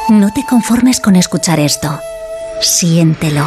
No 0.09 0.33
te 0.33 0.43
conformes 0.49 0.99
con 0.99 1.15
escuchar 1.15 1.59
esto. 1.59 1.99
Siéntelo. 2.59 3.45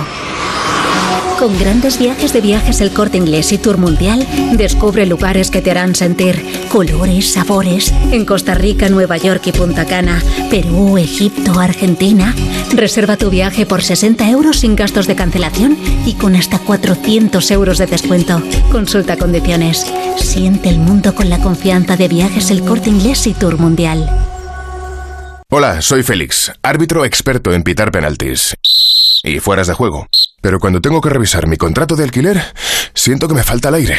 Con 1.41 1.59
grandes 1.59 1.99
viajes 1.99 2.35
de 2.35 2.43
viajes 2.43 2.83
el 2.83 2.91
corte 2.91 3.17
inglés 3.17 3.51
y 3.53 3.57
tour 3.57 3.79
mundial, 3.79 4.29
descubre 4.59 5.07
lugares 5.07 5.51
que 5.51 5.63
te 5.63 5.71
harán 5.71 5.95
sentir 5.95 6.45
colores, 6.69 7.33
sabores 7.33 7.95
en 8.13 8.27
Costa 8.27 8.53
Rica, 8.53 8.91
Nueva 8.91 9.17
York 9.17 9.47
y 9.47 9.53
Punta 9.53 9.87
Cana, 9.87 10.23
Perú, 10.51 10.99
Egipto, 10.99 11.59
Argentina. 11.59 12.35
Reserva 12.75 13.17
tu 13.17 13.31
viaje 13.31 13.65
por 13.65 13.83
60 13.83 14.29
euros 14.29 14.59
sin 14.59 14.77
gastos 14.77 15.07
de 15.07 15.17
cancelación 15.17 15.79
y 16.05 16.13
con 16.13 16.37
hasta 16.37 16.59
400 16.59 17.51
euros 17.53 17.79
de 17.79 17.87
descuento. 17.87 18.43
Consulta 18.71 19.17
condiciones. 19.17 19.91
Siente 20.19 20.69
el 20.69 20.79
mundo 20.79 21.15
con 21.15 21.31
la 21.31 21.39
confianza 21.39 21.97
de 21.97 22.09
viajes 22.09 22.51
el 22.51 22.63
corte 22.63 22.91
inglés 22.91 23.27
y 23.27 23.33
tour 23.33 23.57
mundial. 23.57 24.11
Hola, 25.49 25.81
soy 25.81 26.03
Félix, 26.03 26.53
árbitro 26.63 27.07
experto 27.07 27.55
en 27.55 27.63
pitar 27.63 27.91
penaltis 27.91 28.55
y 29.25 29.41
fueras 29.41 29.69
de 29.69 29.73
juego. 29.73 30.07
Pero 30.41 30.59
cuando 30.59 30.81
tengo 30.81 31.01
que 31.01 31.11
revisar 31.11 31.47
mi 31.47 31.57
contrato 31.57 31.97
de 31.97 32.05
alquiler, 32.05 32.43
siento 32.95 33.29
que 33.29 33.35
me 33.35 33.43
falta 33.43 33.69
el 33.69 33.75
aire. 33.75 33.97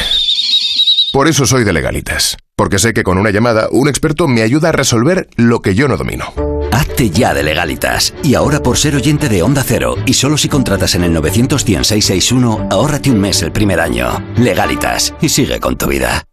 Por 1.12 1.28
eso 1.28 1.44
soy 1.44 1.62
de 1.64 1.74
legalitas, 1.74 2.38
porque 2.56 2.78
sé 2.78 2.94
que 2.94 3.02
con 3.02 3.18
una 3.18 3.30
llamada 3.30 3.68
un 3.70 3.86
experto 3.86 4.28
me 4.28 4.40
ayuda 4.42 4.70
a 4.70 4.72
resolver 4.72 5.28
lo 5.36 5.60
que 5.60 5.74
yo 5.74 5.86
no 5.86 5.98
domino. 5.98 6.32
Hazte 6.72 7.10
ya 7.10 7.34
de 7.34 7.42
legalitas. 7.42 8.14
Y 8.22 8.34
ahora 8.34 8.62
por 8.62 8.78
ser 8.78 8.96
oyente 8.96 9.28
de 9.28 9.42
Onda 9.42 9.62
Cero, 9.62 9.96
y 10.06 10.14
solo 10.14 10.38
si 10.38 10.48
contratas 10.48 10.94
en 10.94 11.04
el 11.04 11.12
91661, 11.12 12.68
ahórrate 12.70 13.10
un 13.10 13.20
mes 13.20 13.42
el 13.42 13.52
primer 13.52 13.78
año. 13.78 14.24
Legalitas, 14.38 15.14
y 15.20 15.28
sigue 15.28 15.60
con 15.60 15.76
tu 15.76 15.88
vida. 15.88 16.24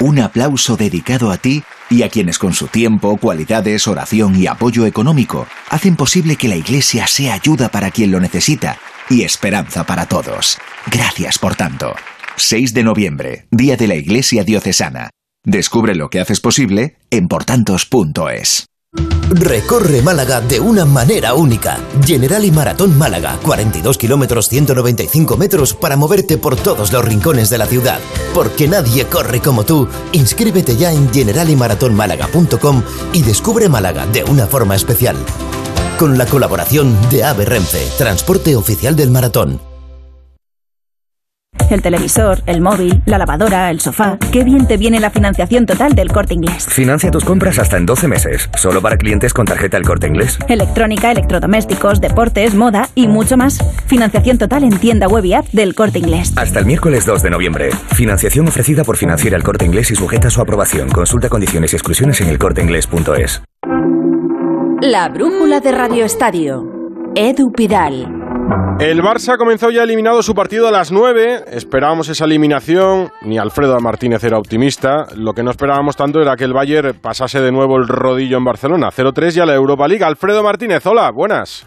Un 0.00 0.20
aplauso 0.20 0.76
dedicado 0.76 1.30
a 1.30 1.36
ti 1.36 1.62
y 1.94 2.02
a 2.02 2.08
quienes 2.08 2.38
con 2.38 2.52
su 2.52 2.66
tiempo, 2.66 3.16
cualidades, 3.16 3.86
oración 3.86 4.34
y 4.34 4.48
apoyo 4.48 4.84
económico 4.84 5.46
hacen 5.70 5.94
posible 5.94 6.34
que 6.36 6.48
la 6.48 6.56
Iglesia 6.56 7.06
sea 7.06 7.34
ayuda 7.34 7.68
para 7.68 7.90
quien 7.92 8.10
lo 8.10 8.18
necesita 8.18 8.78
y 9.08 9.22
esperanza 9.22 9.84
para 9.84 10.06
todos. 10.06 10.58
Gracias 10.90 11.38
por 11.38 11.54
tanto. 11.54 11.94
6 12.36 12.74
de 12.74 12.82
noviembre, 12.82 13.46
Día 13.50 13.76
de 13.76 13.86
la 13.86 13.94
Iglesia 13.94 14.42
Diocesana. 14.42 15.10
Descubre 15.44 15.94
lo 15.94 16.10
que 16.10 16.20
haces 16.20 16.40
posible 16.40 16.96
en 17.10 17.28
portantos.es. 17.28 18.66
Recorre 19.34 20.00
Málaga 20.00 20.40
de 20.40 20.60
una 20.60 20.84
manera 20.84 21.34
única. 21.34 21.78
General 22.04 22.44
y 22.44 22.52
Maratón 22.52 22.96
Málaga, 22.96 23.36
42 23.42 23.98
kilómetros 23.98 24.48
195 24.48 25.36
metros 25.36 25.74
para 25.74 25.96
moverte 25.96 26.38
por 26.38 26.54
todos 26.54 26.92
los 26.92 27.04
rincones 27.04 27.50
de 27.50 27.58
la 27.58 27.66
ciudad. 27.66 27.98
Porque 28.32 28.68
nadie 28.68 29.06
corre 29.06 29.40
como 29.40 29.64
tú. 29.64 29.88
Inscríbete 30.12 30.76
ya 30.76 30.92
en 30.92 31.12
generaliMaratónmálaga.com 31.12 32.82
y 33.12 33.22
descubre 33.22 33.68
Málaga 33.68 34.06
de 34.06 34.22
una 34.22 34.46
forma 34.46 34.76
especial. 34.76 35.16
Con 35.98 36.16
la 36.16 36.26
colaboración 36.26 36.96
de 37.10 37.24
AVE 37.24 37.44
Renfe, 37.44 37.88
transporte 37.98 38.54
oficial 38.54 38.94
del 38.94 39.10
maratón 39.10 39.73
el 41.70 41.82
televisor, 41.82 42.42
el 42.46 42.60
móvil, 42.60 43.02
la 43.06 43.18
lavadora, 43.18 43.70
el 43.70 43.80
sofá. 43.80 44.18
Qué 44.32 44.44
bien 44.44 44.66
te 44.66 44.76
viene 44.76 45.00
la 45.00 45.10
financiación 45.10 45.66
total 45.66 45.94
del 45.94 46.10
corte 46.12 46.34
inglés. 46.34 46.66
Financia 46.68 47.10
tus 47.10 47.24
compras 47.24 47.58
hasta 47.58 47.76
en 47.76 47.86
12 47.86 48.08
meses, 48.08 48.50
solo 48.56 48.82
para 48.82 48.96
clientes 48.96 49.32
con 49.32 49.46
tarjeta 49.46 49.76
el 49.76 49.84
corte 49.84 50.06
inglés. 50.06 50.38
Electrónica, 50.48 51.10
electrodomésticos, 51.10 52.00
deportes, 52.00 52.54
moda 52.54 52.88
y 52.94 53.08
mucho 53.08 53.36
más. 53.36 53.58
Financiación 53.86 54.38
total 54.38 54.64
en 54.64 54.78
tienda 54.78 55.06
web 55.06 55.24
y 55.24 55.34
app 55.34 55.46
del 55.52 55.74
corte 55.74 55.98
inglés. 55.98 56.32
Hasta 56.36 56.58
el 56.58 56.66
miércoles 56.66 57.06
2 57.06 57.22
de 57.22 57.30
noviembre. 57.30 57.70
Financiación 57.92 58.48
ofrecida 58.48 58.84
por 58.84 58.96
Financiera 58.96 59.36
el 59.36 59.42
corte 59.42 59.64
inglés 59.64 59.90
y 59.90 59.94
sujeta 59.94 60.28
a 60.28 60.30
su 60.30 60.40
aprobación. 60.40 60.88
Consulta 60.90 61.28
condiciones 61.28 61.72
y 61.72 61.76
exclusiones 61.76 62.20
en 62.20 62.28
elcorteinglés.es. 62.28 63.42
La 64.80 65.08
brújula 65.08 65.60
de 65.60 65.72
Radio 65.72 66.04
Estadio. 66.04 66.64
Edu 67.14 67.52
Pidal. 67.52 68.13
El 68.80 69.02
Barça 69.02 69.38
comenzó 69.38 69.70
ya 69.70 69.82
eliminado 69.82 70.22
su 70.22 70.34
partido 70.34 70.68
a 70.68 70.70
las 70.70 70.92
9. 70.92 71.44
Esperábamos 71.52 72.08
esa 72.08 72.24
eliminación. 72.24 73.10
Ni 73.22 73.38
Alfredo 73.38 73.78
Martínez 73.80 74.22
era 74.24 74.38
optimista. 74.38 75.06
Lo 75.16 75.32
que 75.32 75.42
no 75.42 75.50
esperábamos 75.50 75.96
tanto 75.96 76.20
era 76.20 76.36
que 76.36 76.44
el 76.44 76.52
Bayern 76.52 76.98
pasase 77.00 77.40
de 77.40 77.52
nuevo 77.52 77.76
el 77.76 77.88
rodillo 77.88 78.36
en 78.36 78.44
Barcelona. 78.44 78.90
0-3 78.90 79.30
ya 79.30 79.46
la 79.46 79.54
Europa 79.54 79.88
League. 79.88 80.04
Alfredo 80.04 80.42
Martínez, 80.42 80.84
hola, 80.86 81.10
buenas. 81.10 81.66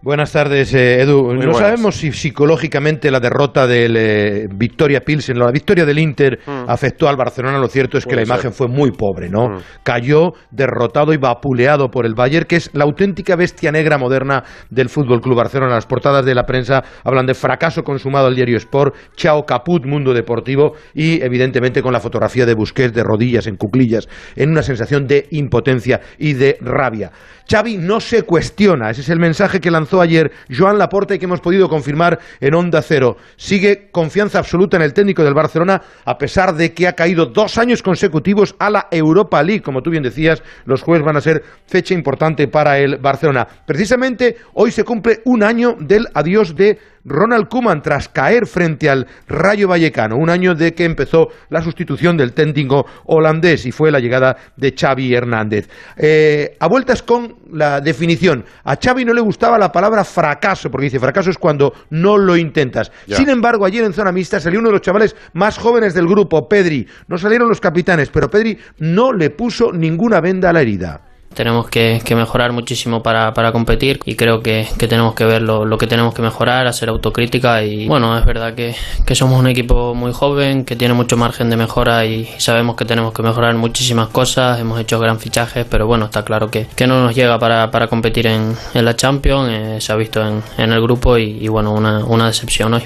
Buenas 0.00 0.30
tardes, 0.30 0.72
eh, 0.74 1.02
Edu. 1.02 1.34
no 1.34 1.54
sabemos 1.54 1.96
si 1.96 2.12
psicológicamente 2.12 3.10
la 3.10 3.18
derrota 3.18 3.66
del 3.66 3.96
eh, 3.96 4.46
Victoria 4.54 5.00
Pilsen, 5.00 5.36
la 5.36 5.50
victoria 5.50 5.84
del 5.84 5.98
Inter, 5.98 6.38
mm. 6.46 6.70
afectó 6.70 7.08
al 7.08 7.16
Barcelona. 7.16 7.58
Lo 7.58 7.66
cierto 7.66 7.98
es 7.98 8.06
que 8.06 8.14
la 8.14 8.22
imagen 8.22 8.52
fue 8.52 8.68
muy 8.68 8.92
pobre, 8.92 9.28
¿no? 9.28 9.48
Mm. 9.48 9.58
Cayó 9.82 10.34
derrotado 10.52 11.12
y 11.12 11.16
vapuleado 11.16 11.90
por 11.90 12.06
el 12.06 12.14
Bayern, 12.14 12.46
que 12.46 12.54
es 12.54 12.70
la 12.74 12.84
auténtica 12.84 13.34
bestia 13.34 13.72
negra 13.72 13.98
moderna 13.98 14.44
del 14.70 14.88
Fútbol 14.88 15.20
Club 15.20 15.36
Barcelona. 15.36 15.74
Las 15.74 15.86
portadas 15.86 16.24
de 16.24 16.36
la 16.36 16.44
prensa 16.44 16.84
hablan 17.02 17.26
de 17.26 17.34
fracaso 17.34 17.82
consumado 17.82 18.28
al 18.28 18.36
diario 18.36 18.56
Sport, 18.56 18.94
chao 19.16 19.44
caput 19.46 19.84
mundo 19.84 20.14
deportivo 20.14 20.74
y, 20.94 21.20
evidentemente, 21.24 21.82
con 21.82 21.92
la 21.92 21.98
fotografía 21.98 22.46
de 22.46 22.54
Busquets 22.54 22.94
de 22.94 23.02
rodillas 23.02 23.48
en 23.48 23.56
cuclillas, 23.56 24.08
en 24.36 24.50
una 24.50 24.62
sensación 24.62 25.08
de 25.08 25.26
impotencia 25.32 26.00
y 26.18 26.34
de 26.34 26.56
rabia. 26.60 27.10
Xavi 27.50 27.78
no 27.78 27.98
se 27.98 28.24
cuestiona, 28.24 28.90
ese 28.90 29.00
es 29.00 29.08
el 29.08 29.18
mensaje 29.18 29.58
que 29.58 29.70
lanzó 29.70 29.87
ayer 29.96 30.30
Joan 30.50 30.78
Laporta 30.78 31.14
y 31.14 31.18
que 31.18 31.24
hemos 31.24 31.40
podido 31.40 31.68
confirmar 31.68 32.18
en 32.40 32.54
Onda 32.54 32.82
Cero. 32.82 33.16
Sigue 33.36 33.88
confianza 33.90 34.38
absoluta 34.38 34.76
en 34.76 34.82
el 34.82 34.92
técnico 34.92 35.24
del 35.24 35.34
Barcelona, 35.34 35.80
a 36.04 36.18
pesar 36.18 36.54
de 36.54 36.74
que 36.74 36.86
ha 36.86 36.92
caído 36.92 37.26
dos 37.26 37.56
años 37.56 37.82
consecutivos 37.82 38.54
a 38.58 38.68
la 38.68 38.88
Europa 38.90 39.42
League. 39.42 39.62
Como 39.62 39.82
tú 39.82 39.90
bien 39.90 40.02
decías, 40.02 40.42
los 40.66 40.82
jueves 40.82 41.04
van 41.04 41.16
a 41.16 41.22
ser 41.22 41.42
fecha 41.66 41.94
importante 41.94 42.48
para 42.48 42.78
el 42.78 42.98
Barcelona. 42.98 43.48
Precisamente 43.66 44.36
hoy 44.52 44.70
se 44.70 44.84
cumple 44.84 45.22
un 45.24 45.42
año 45.42 45.76
del 45.80 46.06
adiós 46.12 46.54
de 46.54 46.78
Ronald 47.04 47.48
Koeman 47.48 47.82
tras 47.82 48.08
caer 48.08 48.46
frente 48.46 48.90
al 48.90 49.06
Rayo 49.26 49.68
Vallecano, 49.68 50.16
un 50.16 50.30
año 50.30 50.54
de 50.54 50.74
que 50.74 50.84
empezó 50.84 51.28
la 51.50 51.62
sustitución 51.62 52.16
del 52.16 52.32
técnico 52.32 52.86
holandés 53.06 53.66
y 53.66 53.72
fue 53.72 53.90
la 53.90 54.00
llegada 54.00 54.36
de 54.56 54.74
Xavi 54.78 55.14
Hernández. 55.14 55.68
Eh, 55.96 56.56
a 56.60 56.68
vueltas 56.68 57.02
con 57.02 57.36
la 57.52 57.80
definición, 57.80 58.44
a 58.64 58.76
Xavi 58.76 59.04
no 59.04 59.14
le 59.14 59.20
gustaba 59.20 59.58
la 59.58 59.72
palabra 59.72 60.04
fracaso, 60.04 60.70
porque 60.70 60.86
dice 60.86 61.00
fracaso 61.00 61.30
es 61.30 61.38
cuando 61.38 61.72
no 61.90 62.18
lo 62.18 62.36
intentas. 62.36 62.92
Sin 63.06 63.28
embargo, 63.28 63.64
ayer 63.64 63.84
en 63.84 63.92
zona 63.92 64.12
mixta 64.12 64.40
salió 64.40 64.60
uno 64.60 64.68
de 64.68 64.74
los 64.74 64.82
chavales 64.82 65.16
más 65.32 65.58
jóvenes 65.58 65.94
del 65.94 66.06
grupo, 66.06 66.48
Pedri. 66.48 66.86
No 67.06 67.18
salieron 67.18 67.48
los 67.48 67.60
capitanes, 67.60 68.10
pero 68.10 68.30
Pedri 68.30 68.58
no 68.78 69.12
le 69.12 69.30
puso 69.30 69.72
ninguna 69.72 70.20
venda 70.20 70.50
a 70.50 70.52
la 70.52 70.62
herida 70.62 71.07
tenemos 71.34 71.68
que, 71.68 72.02
mejorar 72.16 72.52
muchísimo 72.52 73.02
para, 73.02 73.52
competir 73.52 74.00
y 74.04 74.16
creo 74.16 74.42
que, 74.42 74.66
tenemos 74.78 75.14
que 75.14 75.24
ver 75.24 75.42
lo, 75.42 75.78
que 75.78 75.86
tenemos 75.86 76.14
que 76.14 76.22
mejorar, 76.22 76.66
hacer 76.66 76.88
autocrítica 76.88 77.62
y 77.62 77.86
bueno, 77.86 78.18
es 78.18 78.24
verdad 78.24 78.54
que, 78.54 78.74
somos 79.14 79.38
un 79.38 79.46
equipo 79.46 79.94
muy 79.94 80.12
joven, 80.12 80.64
que 80.64 80.76
tiene 80.76 80.94
mucho 80.94 81.16
margen 81.16 81.50
de 81.50 81.56
mejora 81.56 82.04
y, 82.06 82.28
sabemos 82.38 82.76
que 82.76 82.84
tenemos 82.84 83.12
que 83.12 83.22
mejorar 83.22 83.54
muchísimas 83.54 84.08
cosas, 84.08 84.60
hemos 84.60 84.80
hecho 84.80 84.98
gran 84.98 85.18
fichajes, 85.18 85.66
pero 85.68 85.86
bueno, 85.86 86.06
está 86.06 86.24
claro 86.24 86.50
que, 86.50 86.66
no 86.86 87.02
nos 87.02 87.14
llega 87.14 87.38
para, 87.38 87.86
competir 87.88 88.26
en, 88.26 88.56
la 88.74 88.96
Champions, 88.96 89.50
eh, 89.50 89.76
se 89.80 89.92
ha 89.92 89.96
visto 89.96 90.22
en, 90.26 90.72
el 90.72 90.80
grupo 90.80 91.18
y, 91.18 91.46
bueno, 91.48 91.72
una, 91.72 92.04
una 92.04 92.26
decepción 92.26 92.74
hoy. 92.74 92.82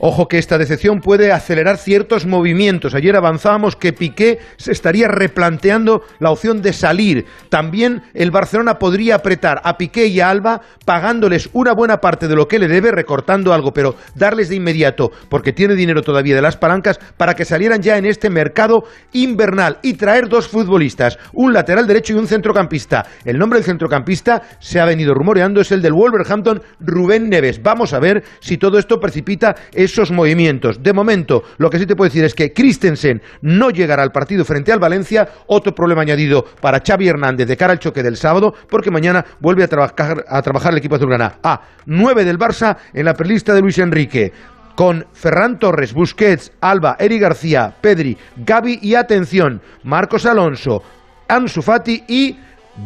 Ojo 0.00 0.28
que 0.28 0.38
esta 0.38 0.58
decepción 0.58 1.00
puede 1.00 1.32
acelerar 1.32 1.76
ciertos 1.76 2.24
movimientos. 2.24 2.94
Ayer 2.94 3.16
avanzábamos 3.16 3.74
que 3.74 3.92
Piqué 3.92 4.38
se 4.56 4.70
estaría 4.70 5.08
replanteando 5.08 6.02
la 6.20 6.30
opción 6.30 6.62
de 6.62 6.72
salir. 6.72 7.26
También 7.48 8.02
el 8.14 8.30
Barcelona 8.30 8.74
podría 8.74 9.16
apretar 9.16 9.60
a 9.64 9.76
Piqué 9.76 10.06
y 10.06 10.20
a 10.20 10.30
Alba 10.30 10.60
pagándoles 10.84 11.50
una 11.52 11.72
buena 11.74 11.96
parte 11.96 12.28
de 12.28 12.36
lo 12.36 12.46
que 12.46 12.60
le 12.60 12.68
debe, 12.68 12.92
recortando 12.92 13.52
algo, 13.52 13.72
pero 13.72 13.96
darles 14.14 14.48
de 14.48 14.54
inmediato, 14.54 15.10
porque 15.28 15.52
tiene 15.52 15.74
dinero 15.74 16.02
todavía 16.02 16.36
de 16.36 16.42
las 16.42 16.56
palancas, 16.56 17.00
para 17.16 17.34
que 17.34 17.44
salieran 17.44 17.82
ya 17.82 17.98
en 17.98 18.06
este 18.06 18.30
mercado 18.30 18.84
invernal 19.12 19.78
y 19.82 19.94
traer 19.94 20.28
dos 20.28 20.46
futbolistas, 20.46 21.18
un 21.32 21.52
lateral 21.52 21.88
derecho 21.88 22.12
y 22.12 22.16
un 22.16 22.28
centrocampista. 22.28 23.04
El 23.24 23.36
nombre 23.36 23.58
del 23.58 23.66
centrocampista 23.66 24.42
se 24.60 24.78
ha 24.78 24.84
venido 24.84 25.12
rumoreando, 25.12 25.60
es 25.60 25.72
el 25.72 25.82
del 25.82 25.92
Wolverhampton, 25.92 26.62
Rubén 26.78 27.28
Neves. 27.28 27.60
Vamos 27.62 27.92
a 27.92 27.98
ver 27.98 28.22
si 28.38 28.58
todo 28.58 28.78
esto 28.78 29.00
precipita 29.00 29.56
esos 29.92 30.10
movimientos. 30.10 30.82
De 30.82 30.92
momento, 30.92 31.42
lo 31.58 31.70
que 31.70 31.78
sí 31.78 31.86
te 31.86 31.96
puedo 31.96 32.08
decir 32.08 32.24
es 32.24 32.34
que 32.34 32.52
Christensen 32.52 33.22
no 33.42 33.70
llegará 33.70 34.02
al 34.02 34.12
partido 34.12 34.44
frente 34.44 34.72
al 34.72 34.78
Valencia. 34.78 35.28
Otro 35.46 35.74
problema 35.74 36.02
añadido 36.02 36.44
para 36.60 36.82
Xavi 36.86 37.08
Hernández 37.08 37.48
de 37.48 37.56
cara 37.56 37.72
al 37.72 37.78
choque 37.78 38.02
del 38.02 38.16
sábado, 38.16 38.54
porque 38.68 38.90
mañana 38.90 39.24
vuelve 39.40 39.64
a 39.64 39.68
trabajar, 39.68 40.24
a 40.28 40.42
trabajar 40.42 40.72
el 40.72 40.78
equipo 40.78 40.96
azulgrana. 40.96 41.38
A 41.42 41.60
9 41.86 42.24
del 42.24 42.38
Barça 42.38 42.76
en 42.92 43.04
la 43.04 43.14
prelista 43.14 43.54
de 43.54 43.60
Luis 43.60 43.78
Enrique 43.78 44.32
con 44.74 45.06
Ferran 45.12 45.58
Torres, 45.58 45.92
Busquets, 45.92 46.52
Alba, 46.60 46.96
Eri 47.00 47.18
García, 47.18 47.74
Pedri, 47.80 48.16
Gaby 48.36 48.78
y 48.80 48.94
atención, 48.94 49.60
Marcos 49.82 50.24
Alonso, 50.24 50.82
Ansu 51.26 51.62
Fati 51.62 52.04
y 52.06 52.38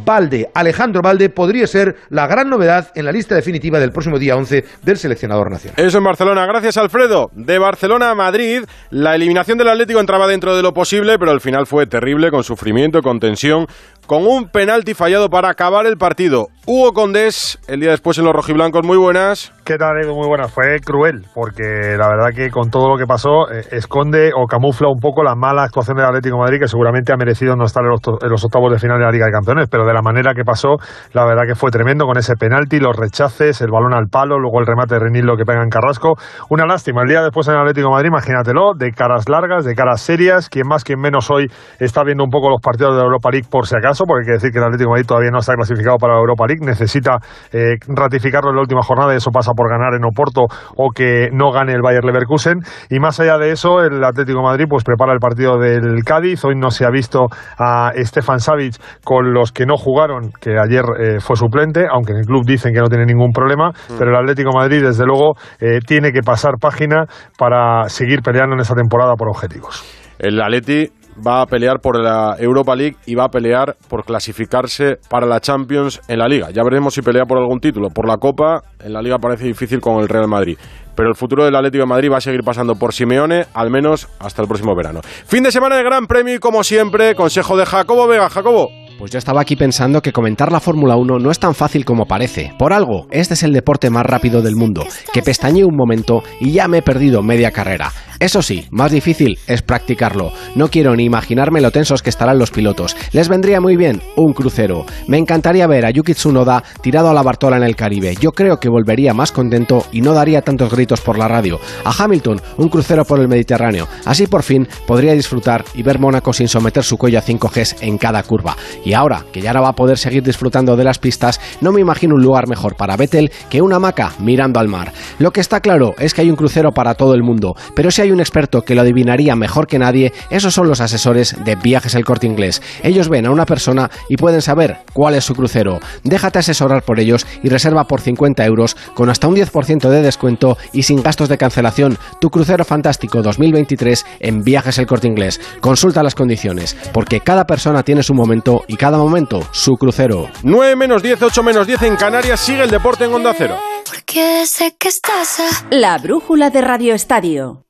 Valde, 0.05 0.49
Alejandro 0.53 1.01
Valde, 1.01 1.29
podría 1.29 1.67
ser 1.67 1.95
la 2.09 2.27
gran 2.27 2.49
novedad 2.49 2.91
en 2.95 3.05
la 3.05 3.11
lista 3.11 3.35
definitiva 3.35 3.79
del 3.79 3.91
próximo 3.91 4.19
día 4.19 4.35
11 4.35 4.65
del 4.83 4.97
seleccionador 4.97 5.51
nacional. 5.51 5.75
Eso 5.77 5.97
en 5.97 6.03
Barcelona. 6.03 6.45
Gracias, 6.45 6.77
Alfredo. 6.77 7.29
De 7.33 7.59
Barcelona 7.59 8.09
a 8.09 8.15
Madrid, 8.15 8.63
la 8.89 9.15
eliminación 9.15 9.57
del 9.57 9.69
Atlético 9.69 9.99
entraba 9.99 10.27
dentro 10.27 10.55
de 10.55 10.63
lo 10.63 10.73
posible, 10.73 11.17
pero 11.19 11.31
al 11.31 11.41
final 11.41 11.67
fue 11.67 11.85
terrible, 11.85 12.31
con 12.31 12.43
sufrimiento, 12.43 13.01
con 13.01 13.19
tensión, 13.19 13.67
con 14.07 14.25
un 14.25 14.49
penalti 14.49 14.93
fallado 14.93 15.29
para 15.29 15.49
acabar 15.49 15.85
el 15.85 15.97
partido. 15.97 16.47
Hugo 16.65 16.93
Condés, 16.93 17.59
el 17.67 17.81
día 17.81 17.91
después 17.91 18.17
en 18.19 18.23
los 18.23 18.33
rojiblancos, 18.33 18.85
muy 18.85 18.95
buenas. 18.95 19.51
¿Qué 19.65 19.77
tal, 19.77 20.01
Edu? 20.01 20.15
Muy 20.15 20.27
buenas. 20.27 20.49
Fue 20.49 20.79
cruel, 20.79 21.25
porque 21.33 21.97
la 21.97 22.07
verdad 22.07 22.29
que 22.33 22.49
con 22.49 22.69
todo 22.69 22.87
lo 22.87 22.97
que 22.97 23.05
pasó, 23.05 23.51
eh, 23.51 23.63
esconde 23.71 24.31
o 24.33 24.45
camufla 24.45 24.87
un 24.87 24.99
poco 24.99 25.23
la 25.23 25.35
mala 25.35 25.63
actuación 25.63 25.97
del 25.97 26.05
Atlético 26.05 26.37
Madrid, 26.37 26.59
que 26.59 26.69
seguramente 26.69 27.11
ha 27.11 27.17
merecido 27.17 27.57
no 27.57 27.65
estar 27.65 27.83
en 27.83 27.89
los, 28.29 28.45
octavos 28.45 28.71
de 28.71 28.79
final 28.79 28.97
de 28.97 29.03
la 29.03 29.11
Liga 29.11 29.25
de 29.25 29.33
Campeones, 29.33 29.67
pero 29.69 29.85
de 29.85 29.93
la 29.93 30.01
manera 30.01 30.33
que 30.33 30.45
pasó, 30.45 30.77
la 31.11 31.25
verdad 31.25 31.43
que 31.45 31.55
fue 31.55 31.69
tremendo 31.69 32.05
con 32.05 32.17
ese 32.17 32.35
penalti, 32.35 32.79
los 32.79 32.95
rechaces, 32.95 33.59
el 33.59 33.71
balón 33.71 33.93
al 33.93 34.07
palo, 34.07 34.39
luego 34.39 34.61
el 34.61 34.65
remate 34.65 34.95
de 34.95 34.99
Renillo 35.01 35.35
que 35.35 35.43
pega 35.43 35.63
en 35.63 35.69
Carrasco. 35.69 36.15
Una 36.49 36.65
lástima. 36.65 37.01
El 37.01 37.09
día 37.09 37.21
después 37.23 37.45
en 37.49 37.55
el 37.55 37.59
Atlético 37.59 37.91
Madrid, 37.91 38.07
imagínatelo, 38.07 38.73
de 38.73 38.91
caras 38.91 39.27
largas, 39.27 39.65
de 39.65 39.75
caras 39.75 39.99
serias. 39.99 40.47
Quien 40.47 40.67
más, 40.67 40.85
quien 40.85 40.99
menos 40.99 41.29
hoy 41.29 41.47
está 41.79 42.03
viendo 42.03 42.23
un 42.23 42.29
poco 42.29 42.49
los 42.49 42.61
partidos 42.61 42.95
de 42.95 42.99
la 42.99 43.05
Europa 43.05 43.31
League 43.31 43.47
por 43.49 43.67
si 43.67 43.75
acaso, 43.75 44.05
porque 44.05 44.23
hay 44.23 44.27
que 44.27 44.33
decir 44.33 44.51
que 44.51 44.59
el 44.59 44.63
Atlético 44.65 44.91
Madrid 44.91 45.05
todavía 45.05 45.31
no 45.31 45.39
está 45.39 45.55
clasificado 45.55 45.97
para 45.97 46.15
la 46.15 46.19
Europa 46.19 46.47
League, 46.47 46.52
necesita 46.61 47.17
eh, 47.51 47.75
ratificarlo 47.87 48.49
en 48.49 48.55
la 48.55 48.61
última 48.61 48.81
jornada 48.83 49.13
y 49.13 49.17
eso 49.17 49.31
pasa 49.31 49.53
por 49.53 49.69
ganar 49.69 49.93
en 49.93 50.05
Oporto 50.05 50.45
o 50.75 50.89
que 50.91 51.29
no 51.31 51.51
gane 51.51 51.73
el 51.73 51.81
Bayer 51.81 52.03
Leverkusen. 52.03 52.59
Y 52.89 52.99
más 52.99 53.19
allá 53.19 53.37
de 53.37 53.51
eso, 53.51 53.81
el 53.81 54.03
Atlético 54.03 54.39
de 54.39 54.45
Madrid 54.45 54.65
pues 54.69 54.83
prepara 54.83 55.13
el 55.13 55.19
partido 55.19 55.57
del 55.57 56.03
Cádiz. 56.05 56.43
Hoy 56.45 56.55
no 56.55 56.71
se 56.71 56.85
ha 56.85 56.89
visto 56.89 57.27
a 57.57 57.91
Stefan 57.95 58.39
Savic 58.39 58.75
con 59.03 59.33
los 59.33 59.51
que 59.51 59.65
no 59.65 59.77
jugaron, 59.77 60.31
que 60.39 60.57
ayer 60.59 60.83
eh, 60.99 61.19
fue 61.19 61.35
suplente, 61.35 61.85
aunque 61.89 62.13
en 62.13 62.19
el 62.19 62.25
club 62.25 62.45
dicen 62.45 62.73
que 62.73 62.79
no 62.79 62.87
tiene 62.87 63.05
ningún 63.05 63.31
problema, 63.31 63.69
mm. 63.69 63.97
pero 63.97 64.11
el 64.11 64.17
Atlético 64.17 64.51
de 64.51 64.57
Madrid 64.57 64.81
desde 64.83 65.05
luego 65.05 65.35
eh, 65.59 65.79
tiene 65.85 66.11
que 66.11 66.21
pasar 66.21 66.53
página 66.59 67.05
para 67.37 67.87
seguir 67.89 68.21
peleando 68.21 68.55
en 68.55 68.61
esta 68.61 68.75
temporada 68.75 69.15
por 69.15 69.29
objetivos. 69.29 69.83
El 70.19 70.41
Atleti 70.41 70.89
va 71.25 71.41
a 71.41 71.45
pelear 71.45 71.79
por 71.79 72.01
la 72.01 72.35
Europa 72.39 72.75
League 72.75 72.95
y 73.05 73.15
va 73.15 73.25
a 73.25 73.29
pelear 73.29 73.75
por 73.87 74.05
clasificarse 74.05 74.97
para 75.09 75.25
la 75.25 75.39
Champions 75.39 76.01
en 76.07 76.19
la 76.19 76.27
Liga. 76.27 76.49
Ya 76.51 76.63
veremos 76.63 76.93
si 76.93 77.01
pelea 77.01 77.25
por 77.25 77.37
algún 77.37 77.59
título. 77.59 77.89
Por 77.89 78.07
la 78.07 78.17
Copa, 78.17 78.61
en 78.83 78.93
la 78.93 79.01
Liga 79.01 79.17
parece 79.17 79.45
difícil 79.45 79.81
con 79.81 80.01
el 80.01 80.09
Real 80.09 80.27
Madrid. 80.27 80.57
Pero 80.95 81.09
el 81.09 81.15
futuro 81.15 81.45
del 81.45 81.55
Atlético 81.55 81.83
de 81.83 81.89
Madrid 81.89 82.11
va 82.11 82.17
a 82.17 82.21
seguir 82.21 82.41
pasando 82.43 82.75
por 82.75 82.93
Simeone, 82.93 83.45
al 83.53 83.71
menos 83.71 84.07
hasta 84.19 84.41
el 84.41 84.47
próximo 84.47 84.75
verano. 84.75 85.01
Fin 85.25 85.43
de 85.43 85.51
semana 85.51 85.75
de 85.77 85.83
Gran 85.83 86.05
Premio 86.05 86.35
y 86.35 86.39
como 86.39 86.63
siempre, 86.63 87.15
consejo 87.15 87.57
de 87.57 87.65
Jacobo 87.65 88.07
Vega. 88.07 88.29
Jacobo. 88.29 88.69
Pues 88.99 89.11
yo 89.11 89.17
estaba 89.17 89.41
aquí 89.41 89.55
pensando 89.55 90.01
que 90.01 90.11
comentar 90.11 90.51
la 90.51 90.59
Fórmula 90.59 90.95
1 90.95 91.17
no 91.17 91.31
es 91.31 91.39
tan 91.39 91.55
fácil 91.55 91.83
como 91.83 92.05
parece. 92.05 92.53
Por 92.59 92.73
algo, 92.73 93.07
este 93.09 93.33
es 93.33 93.43
el 93.43 93.51
deporte 93.51 93.89
más 93.89 94.05
rápido 94.05 94.41
del 94.41 94.55
mundo, 94.55 94.85
que 95.11 95.23
pestañeé 95.23 95.65
un 95.65 95.75
momento 95.75 96.21
y 96.39 96.51
ya 96.51 96.67
me 96.67 96.77
he 96.77 96.81
perdido 96.83 97.23
media 97.23 97.51
carrera. 97.51 97.91
Eso 98.23 98.41
sí, 98.41 98.65
más 98.71 98.89
difícil 98.89 99.37
es 99.47 99.61
practicarlo. 99.63 100.31
No 100.55 100.69
quiero 100.69 100.95
ni 100.95 101.03
imaginarme 101.03 101.59
lo 101.59 101.71
tensos 101.71 102.01
que 102.01 102.09
estarán 102.09 102.39
los 102.39 102.51
pilotos. 102.51 102.95
Les 103.11 103.27
vendría 103.27 103.59
muy 103.59 103.75
bien 103.75 104.01
un 104.15 104.31
crucero. 104.31 104.85
Me 105.09 105.17
encantaría 105.17 105.67
ver 105.67 105.85
a 105.85 105.89
Yuki 105.89 106.13
Tsunoda 106.13 106.63
tirado 106.81 107.09
a 107.09 107.13
la 107.13 107.21
Bartola 107.21 107.57
en 107.57 107.63
el 107.63 107.75
Caribe. 107.75 108.15
Yo 108.21 108.31
creo 108.31 108.61
que 108.61 108.69
volvería 108.69 109.13
más 109.13 109.33
contento 109.33 109.85
y 109.91 109.99
no 109.99 110.13
daría 110.13 110.41
tantos 110.41 110.71
gritos 110.71 111.01
por 111.01 111.17
la 111.17 111.27
radio. 111.27 111.59
A 111.83 111.91
Hamilton, 111.91 112.39
un 112.55 112.69
crucero 112.69 113.03
por 113.03 113.19
el 113.19 113.27
Mediterráneo. 113.27 113.89
Así 114.05 114.25
por 114.25 114.43
fin 114.43 114.69
podría 114.87 115.11
disfrutar 115.11 115.65
y 115.75 115.83
ver 115.83 115.99
Mónaco 115.99 116.31
sin 116.31 116.47
someter 116.47 116.85
su 116.85 116.97
cuello 116.97 117.19
a 117.19 117.23
5 117.23 117.51
Gs 117.53 117.81
en 117.81 117.97
cada 117.97 118.23
curva. 118.23 118.55
Y 118.85 118.93
ahora, 118.93 119.25
que 119.33 119.41
ya 119.41 119.51
no 119.51 119.63
va 119.63 119.71
a 119.71 119.75
poder 119.75 119.97
seguir 119.97 120.23
disfrutando 120.23 120.77
de 120.77 120.85
las 120.85 120.97
pistas, 120.97 121.41
no 121.59 121.73
me 121.73 121.81
imagino 121.81 122.15
un 122.15 122.23
lugar 122.23 122.47
mejor 122.47 122.77
para 122.77 122.95
Vettel 122.95 123.33
que 123.49 123.61
una 123.61 123.75
hamaca 123.75 124.13
mirando 124.19 124.61
al 124.61 124.69
mar. 124.69 124.93
Lo 125.19 125.31
que 125.31 125.41
está 125.41 125.59
claro 125.59 125.93
es 125.97 126.13
que 126.13 126.21
hay 126.21 126.29
un 126.29 126.37
crucero 126.37 126.71
para 126.71 126.95
todo 126.95 127.15
el 127.15 127.21
mundo, 127.23 127.57
pero 127.75 127.91
si 127.91 128.01
hay 128.01 128.12
un 128.13 128.19
experto 128.19 128.61
que 128.61 128.75
lo 128.75 128.81
adivinaría 128.81 129.35
mejor 129.35 129.67
que 129.67 129.79
nadie, 129.79 130.13
esos 130.29 130.53
son 130.53 130.67
los 130.67 130.81
asesores 130.81 131.35
de 131.43 131.55
Viajes 131.55 131.95
El 131.95 132.05
Corte 132.05 132.27
Inglés. 132.27 132.61
Ellos 132.83 133.09
ven 133.09 133.25
a 133.25 133.31
una 133.31 133.45
persona 133.45 133.89
y 134.09 134.17
pueden 134.17 134.41
saber 134.41 134.77
cuál 134.93 135.15
es 135.15 135.23
su 135.23 135.35
crucero. 135.35 135.79
Déjate 136.03 136.39
asesorar 136.39 136.83
por 136.83 136.99
ellos 136.99 137.25
y 137.43 137.49
reserva 137.49 137.85
por 137.85 138.01
50 138.01 138.45
euros 138.45 138.75
con 138.93 139.09
hasta 139.09 139.27
un 139.27 139.35
10% 139.35 139.89
de 139.89 140.01
descuento 140.01 140.57
y 140.71 140.83
sin 140.83 141.01
gastos 141.01 141.29
de 141.29 141.37
cancelación 141.37 141.97
tu 142.19 142.29
crucero 142.29 142.65
fantástico 142.65 143.21
2023 143.21 144.05
en 144.19 144.43
Viajes 144.43 144.77
El 144.77 144.87
Corte 144.87 145.07
Inglés. 145.07 145.41
Consulta 145.59 146.03
las 146.03 146.15
condiciones, 146.15 146.77
porque 146.93 147.19
cada 147.19 147.45
persona 147.45 147.83
tiene 147.83 148.03
su 148.03 148.13
momento 148.13 148.63
y 148.67 148.77
cada 148.77 148.97
momento 148.97 149.41
su 149.51 149.73
crucero. 149.73 150.29
9 150.43 150.75
menos 150.75 151.01
10, 151.01 151.21
8 151.21 151.43
menos 151.43 151.67
10 151.67 151.81
en 151.83 151.95
Canarias, 151.95 152.39
sigue 152.39 152.63
el 152.63 152.69
deporte 152.69 153.05
en 153.05 153.13
Onda 153.13 153.33
Cero. 153.37 153.57
Porque 153.85 154.45
sé 154.45 154.75
que 154.77 154.87
estás 154.87 155.65
La 155.69 155.97
brújula 155.97 156.49
de 156.49 156.61
Radio 156.61 156.93
Estadio. 156.93 157.65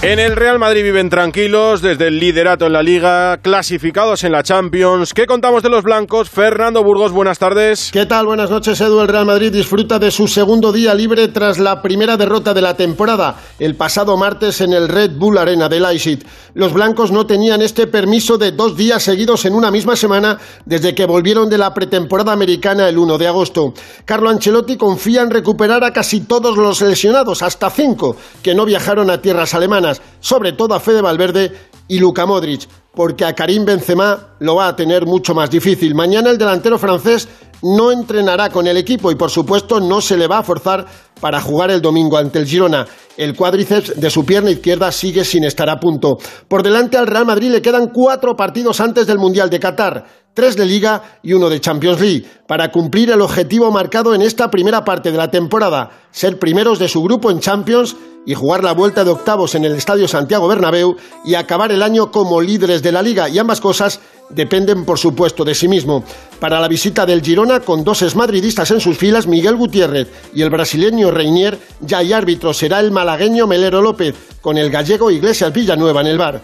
En 0.00 0.20
el 0.20 0.36
Real 0.36 0.60
Madrid 0.60 0.84
viven 0.84 1.10
tranquilos 1.10 1.82
desde 1.82 2.06
el 2.06 2.20
liderato 2.20 2.66
en 2.66 2.72
la 2.72 2.84
liga, 2.84 3.38
clasificados 3.38 4.22
en 4.22 4.30
la 4.30 4.44
Champions. 4.44 5.12
¿Qué 5.12 5.26
contamos 5.26 5.64
de 5.64 5.70
los 5.70 5.82
blancos? 5.82 6.30
Fernando 6.30 6.84
Burgos, 6.84 7.10
buenas 7.10 7.40
tardes. 7.40 7.90
¿Qué 7.92 8.06
tal? 8.06 8.26
Buenas 8.26 8.48
noches, 8.48 8.80
Edu. 8.80 9.00
El 9.00 9.08
Real 9.08 9.26
Madrid 9.26 9.52
disfruta 9.52 9.98
de 9.98 10.12
su 10.12 10.28
segundo 10.28 10.70
día 10.70 10.94
libre 10.94 11.26
tras 11.26 11.58
la 11.58 11.82
primera 11.82 12.16
derrota 12.16 12.54
de 12.54 12.62
la 12.62 12.76
temporada, 12.76 13.40
el 13.58 13.74
pasado 13.74 14.16
martes 14.16 14.60
en 14.60 14.72
el 14.72 14.86
Red 14.86 15.16
Bull 15.16 15.36
Arena 15.36 15.68
de 15.68 15.80
Leipzig. 15.80 16.24
Los 16.54 16.72
blancos 16.72 17.10
no 17.10 17.26
tenían 17.26 17.60
este 17.60 17.88
permiso 17.88 18.38
de 18.38 18.52
dos 18.52 18.76
días 18.76 19.02
seguidos 19.02 19.46
en 19.46 19.54
una 19.54 19.72
misma 19.72 19.96
semana 19.96 20.38
desde 20.64 20.94
que 20.94 21.06
volvieron 21.06 21.50
de 21.50 21.58
la 21.58 21.74
pretemporada 21.74 22.32
americana 22.32 22.88
el 22.88 22.98
1 22.98 23.18
de 23.18 23.26
agosto. 23.26 23.74
Carlo 24.04 24.30
Ancelotti 24.30 24.76
confía 24.76 25.22
en 25.22 25.30
recuperar 25.30 25.82
a 25.82 25.92
casi 25.92 26.20
todos 26.20 26.56
los 26.56 26.82
lesionados, 26.82 27.42
hasta 27.42 27.68
cinco, 27.68 28.16
que 28.44 28.54
no 28.54 28.64
viajaron 28.64 29.10
a 29.10 29.20
tierras 29.20 29.54
alemanas 29.54 29.88
sobre 30.20 30.52
todo 30.52 30.74
a 30.74 30.80
Fede 30.80 31.02
Valverde 31.02 31.52
y 31.88 31.98
Luka 31.98 32.26
Modric, 32.26 32.68
porque 32.94 33.24
a 33.24 33.34
Karim 33.34 33.64
Benzema 33.64 34.34
lo 34.40 34.56
va 34.56 34.68
a 34.68 34.76
tener 34.76 35.06
mucho 35.06 35.34
más 35.34 35.50
difícil. 35.50 35.94
Mañana 35.94 36.30
el 36.30 36.38
delantero 36.38 36.78
francés 36.78 37.28
no 37.62 37.90
entrenará 37.90 38.50
con 38.50 38.66
el 38.66 38.76
equipo 38.76 39.10
y 39.10 39.14
por 39.14 39.30
supuesto 39.30 39.80
no 39.80 40.00
se 40.00 40.16
le 40.16 40.26
va 40.26 40.38
a 40.38 40.42
forzar 40.42 40.86
para 41.20 41.40
jugar 41.40 41.70
el 41.70 41.82
domingo 41.82 42.16
ante 42.16 42.38
el 42.38 42.46
Girona. 42.46 42.86
El 43.16 43.34
cuádriceps 43.34 44.00
de 44.00 44.10
su 44.10 44.24
pierna 44.24 44.50
izquierda 44.50 44.92
sigue 44.92 45.24
sin 45.24 45.44
estar 45.44 45.68
a 45.68 45.80
punto. 45.80 46.18
Por 46.46 46.62
delante 46.62 46.96
al 46.96 47.06
Real 47.06 47.26
Madrid 47.26 47.50
le 47.50 47.62
quedan 47.62 47.88
cuatro 47.92 48.36
partidos 48.36 48.80
antes 48.80 49.06
del 49.06 49.18
Mundial 49.18 49.50
de 49.50 49.58
Qatar, 49.58 50.04
tres 50.34 50.56
de 50.56 50.66
Liga 50.66 51.18
y 51.22 51.32
uno 51.32 51.48
de 51.48 51.60
Champions 51.60 52.00
League, 52.00 52.24
para 52.46 52.70
cumplir 52.70 53.10
el 53.10 53.20
objetivo 53.20 53.72
marcado 53.72 54.14
en 54.14 54.22
esta 54.22 54.50
primera 54.50 54.84
parte 54.84 55.10
de 55.10 55.18
la 55.18 55.30
temporada, 55.30 55.90
ser 56.12 56.38
primeros 56.38 56.78
de 56.78 56.88
su 56.88 57.02
grupo 57.02 57.30
en 57.30 57.40
Champions 57.40 57.96
y 58.24 58.34
jugar 58.34 58.62
la 58.62 58.72
vuelta 58.74 59.04
de 59.04 59.10
octavos 59.10 59.54
en 59.54 59.64
el 59.64 59.74
Estadio 59.74 60.06
Santiago 60.06 60.46
Bernabéu 60.46 60.96
y 61.24 61.34
acabar 61.34 61.72
el 61.72 61.82
año 61.82 62.10
como 62.10 62.40
líderes 62.40 62.82
de 62.82 62.92
la 62.92 63.02
liga 63.02 63.28
y 63.28 63.38
ambas 63.38 63.60
cosas 63.60 64.00
dependen 64.30 64.84
por 64.84 64.98
supuesto 64.98 65.44
de 65.44 65.54
sí 65.54 65.66
mismo. 65.66 66.04
Para 66.38 66.60
la 66.60 66.68
visita 66.68 67.06
del 67.06 67.22
Girona 67.22 67.60
con 67.60 67.82
dos 67.82 68.02
esmadridistas 68.02 68.70
en 68.70 68.80
sus 68.80 68.98
filas, 68.98 69.26
Miguel 69.26 69.56
Gutiérrez 69.56 70.08
y 70.34 70.42
el 70.42 70.50
brasileño 70.50 71.07
Reinier, 71.10 71.58
ya 71.80 71.98
hay 71.98 72.12
árbitro 72.12 72.52
será 72.52 72.80
el 72.80 72.90
malagueño 72.90 73.46
Melero 73.46 73.82
López 73.82 74.14
con 74.40 74.58
el 74.58 74.70
gallego 74.70 75.10
Iglesias 75.10 75.52
Villanueva 75.52 76.00
en 76.00 76.06
el 76.06 76.18
bar. 76.18 76.40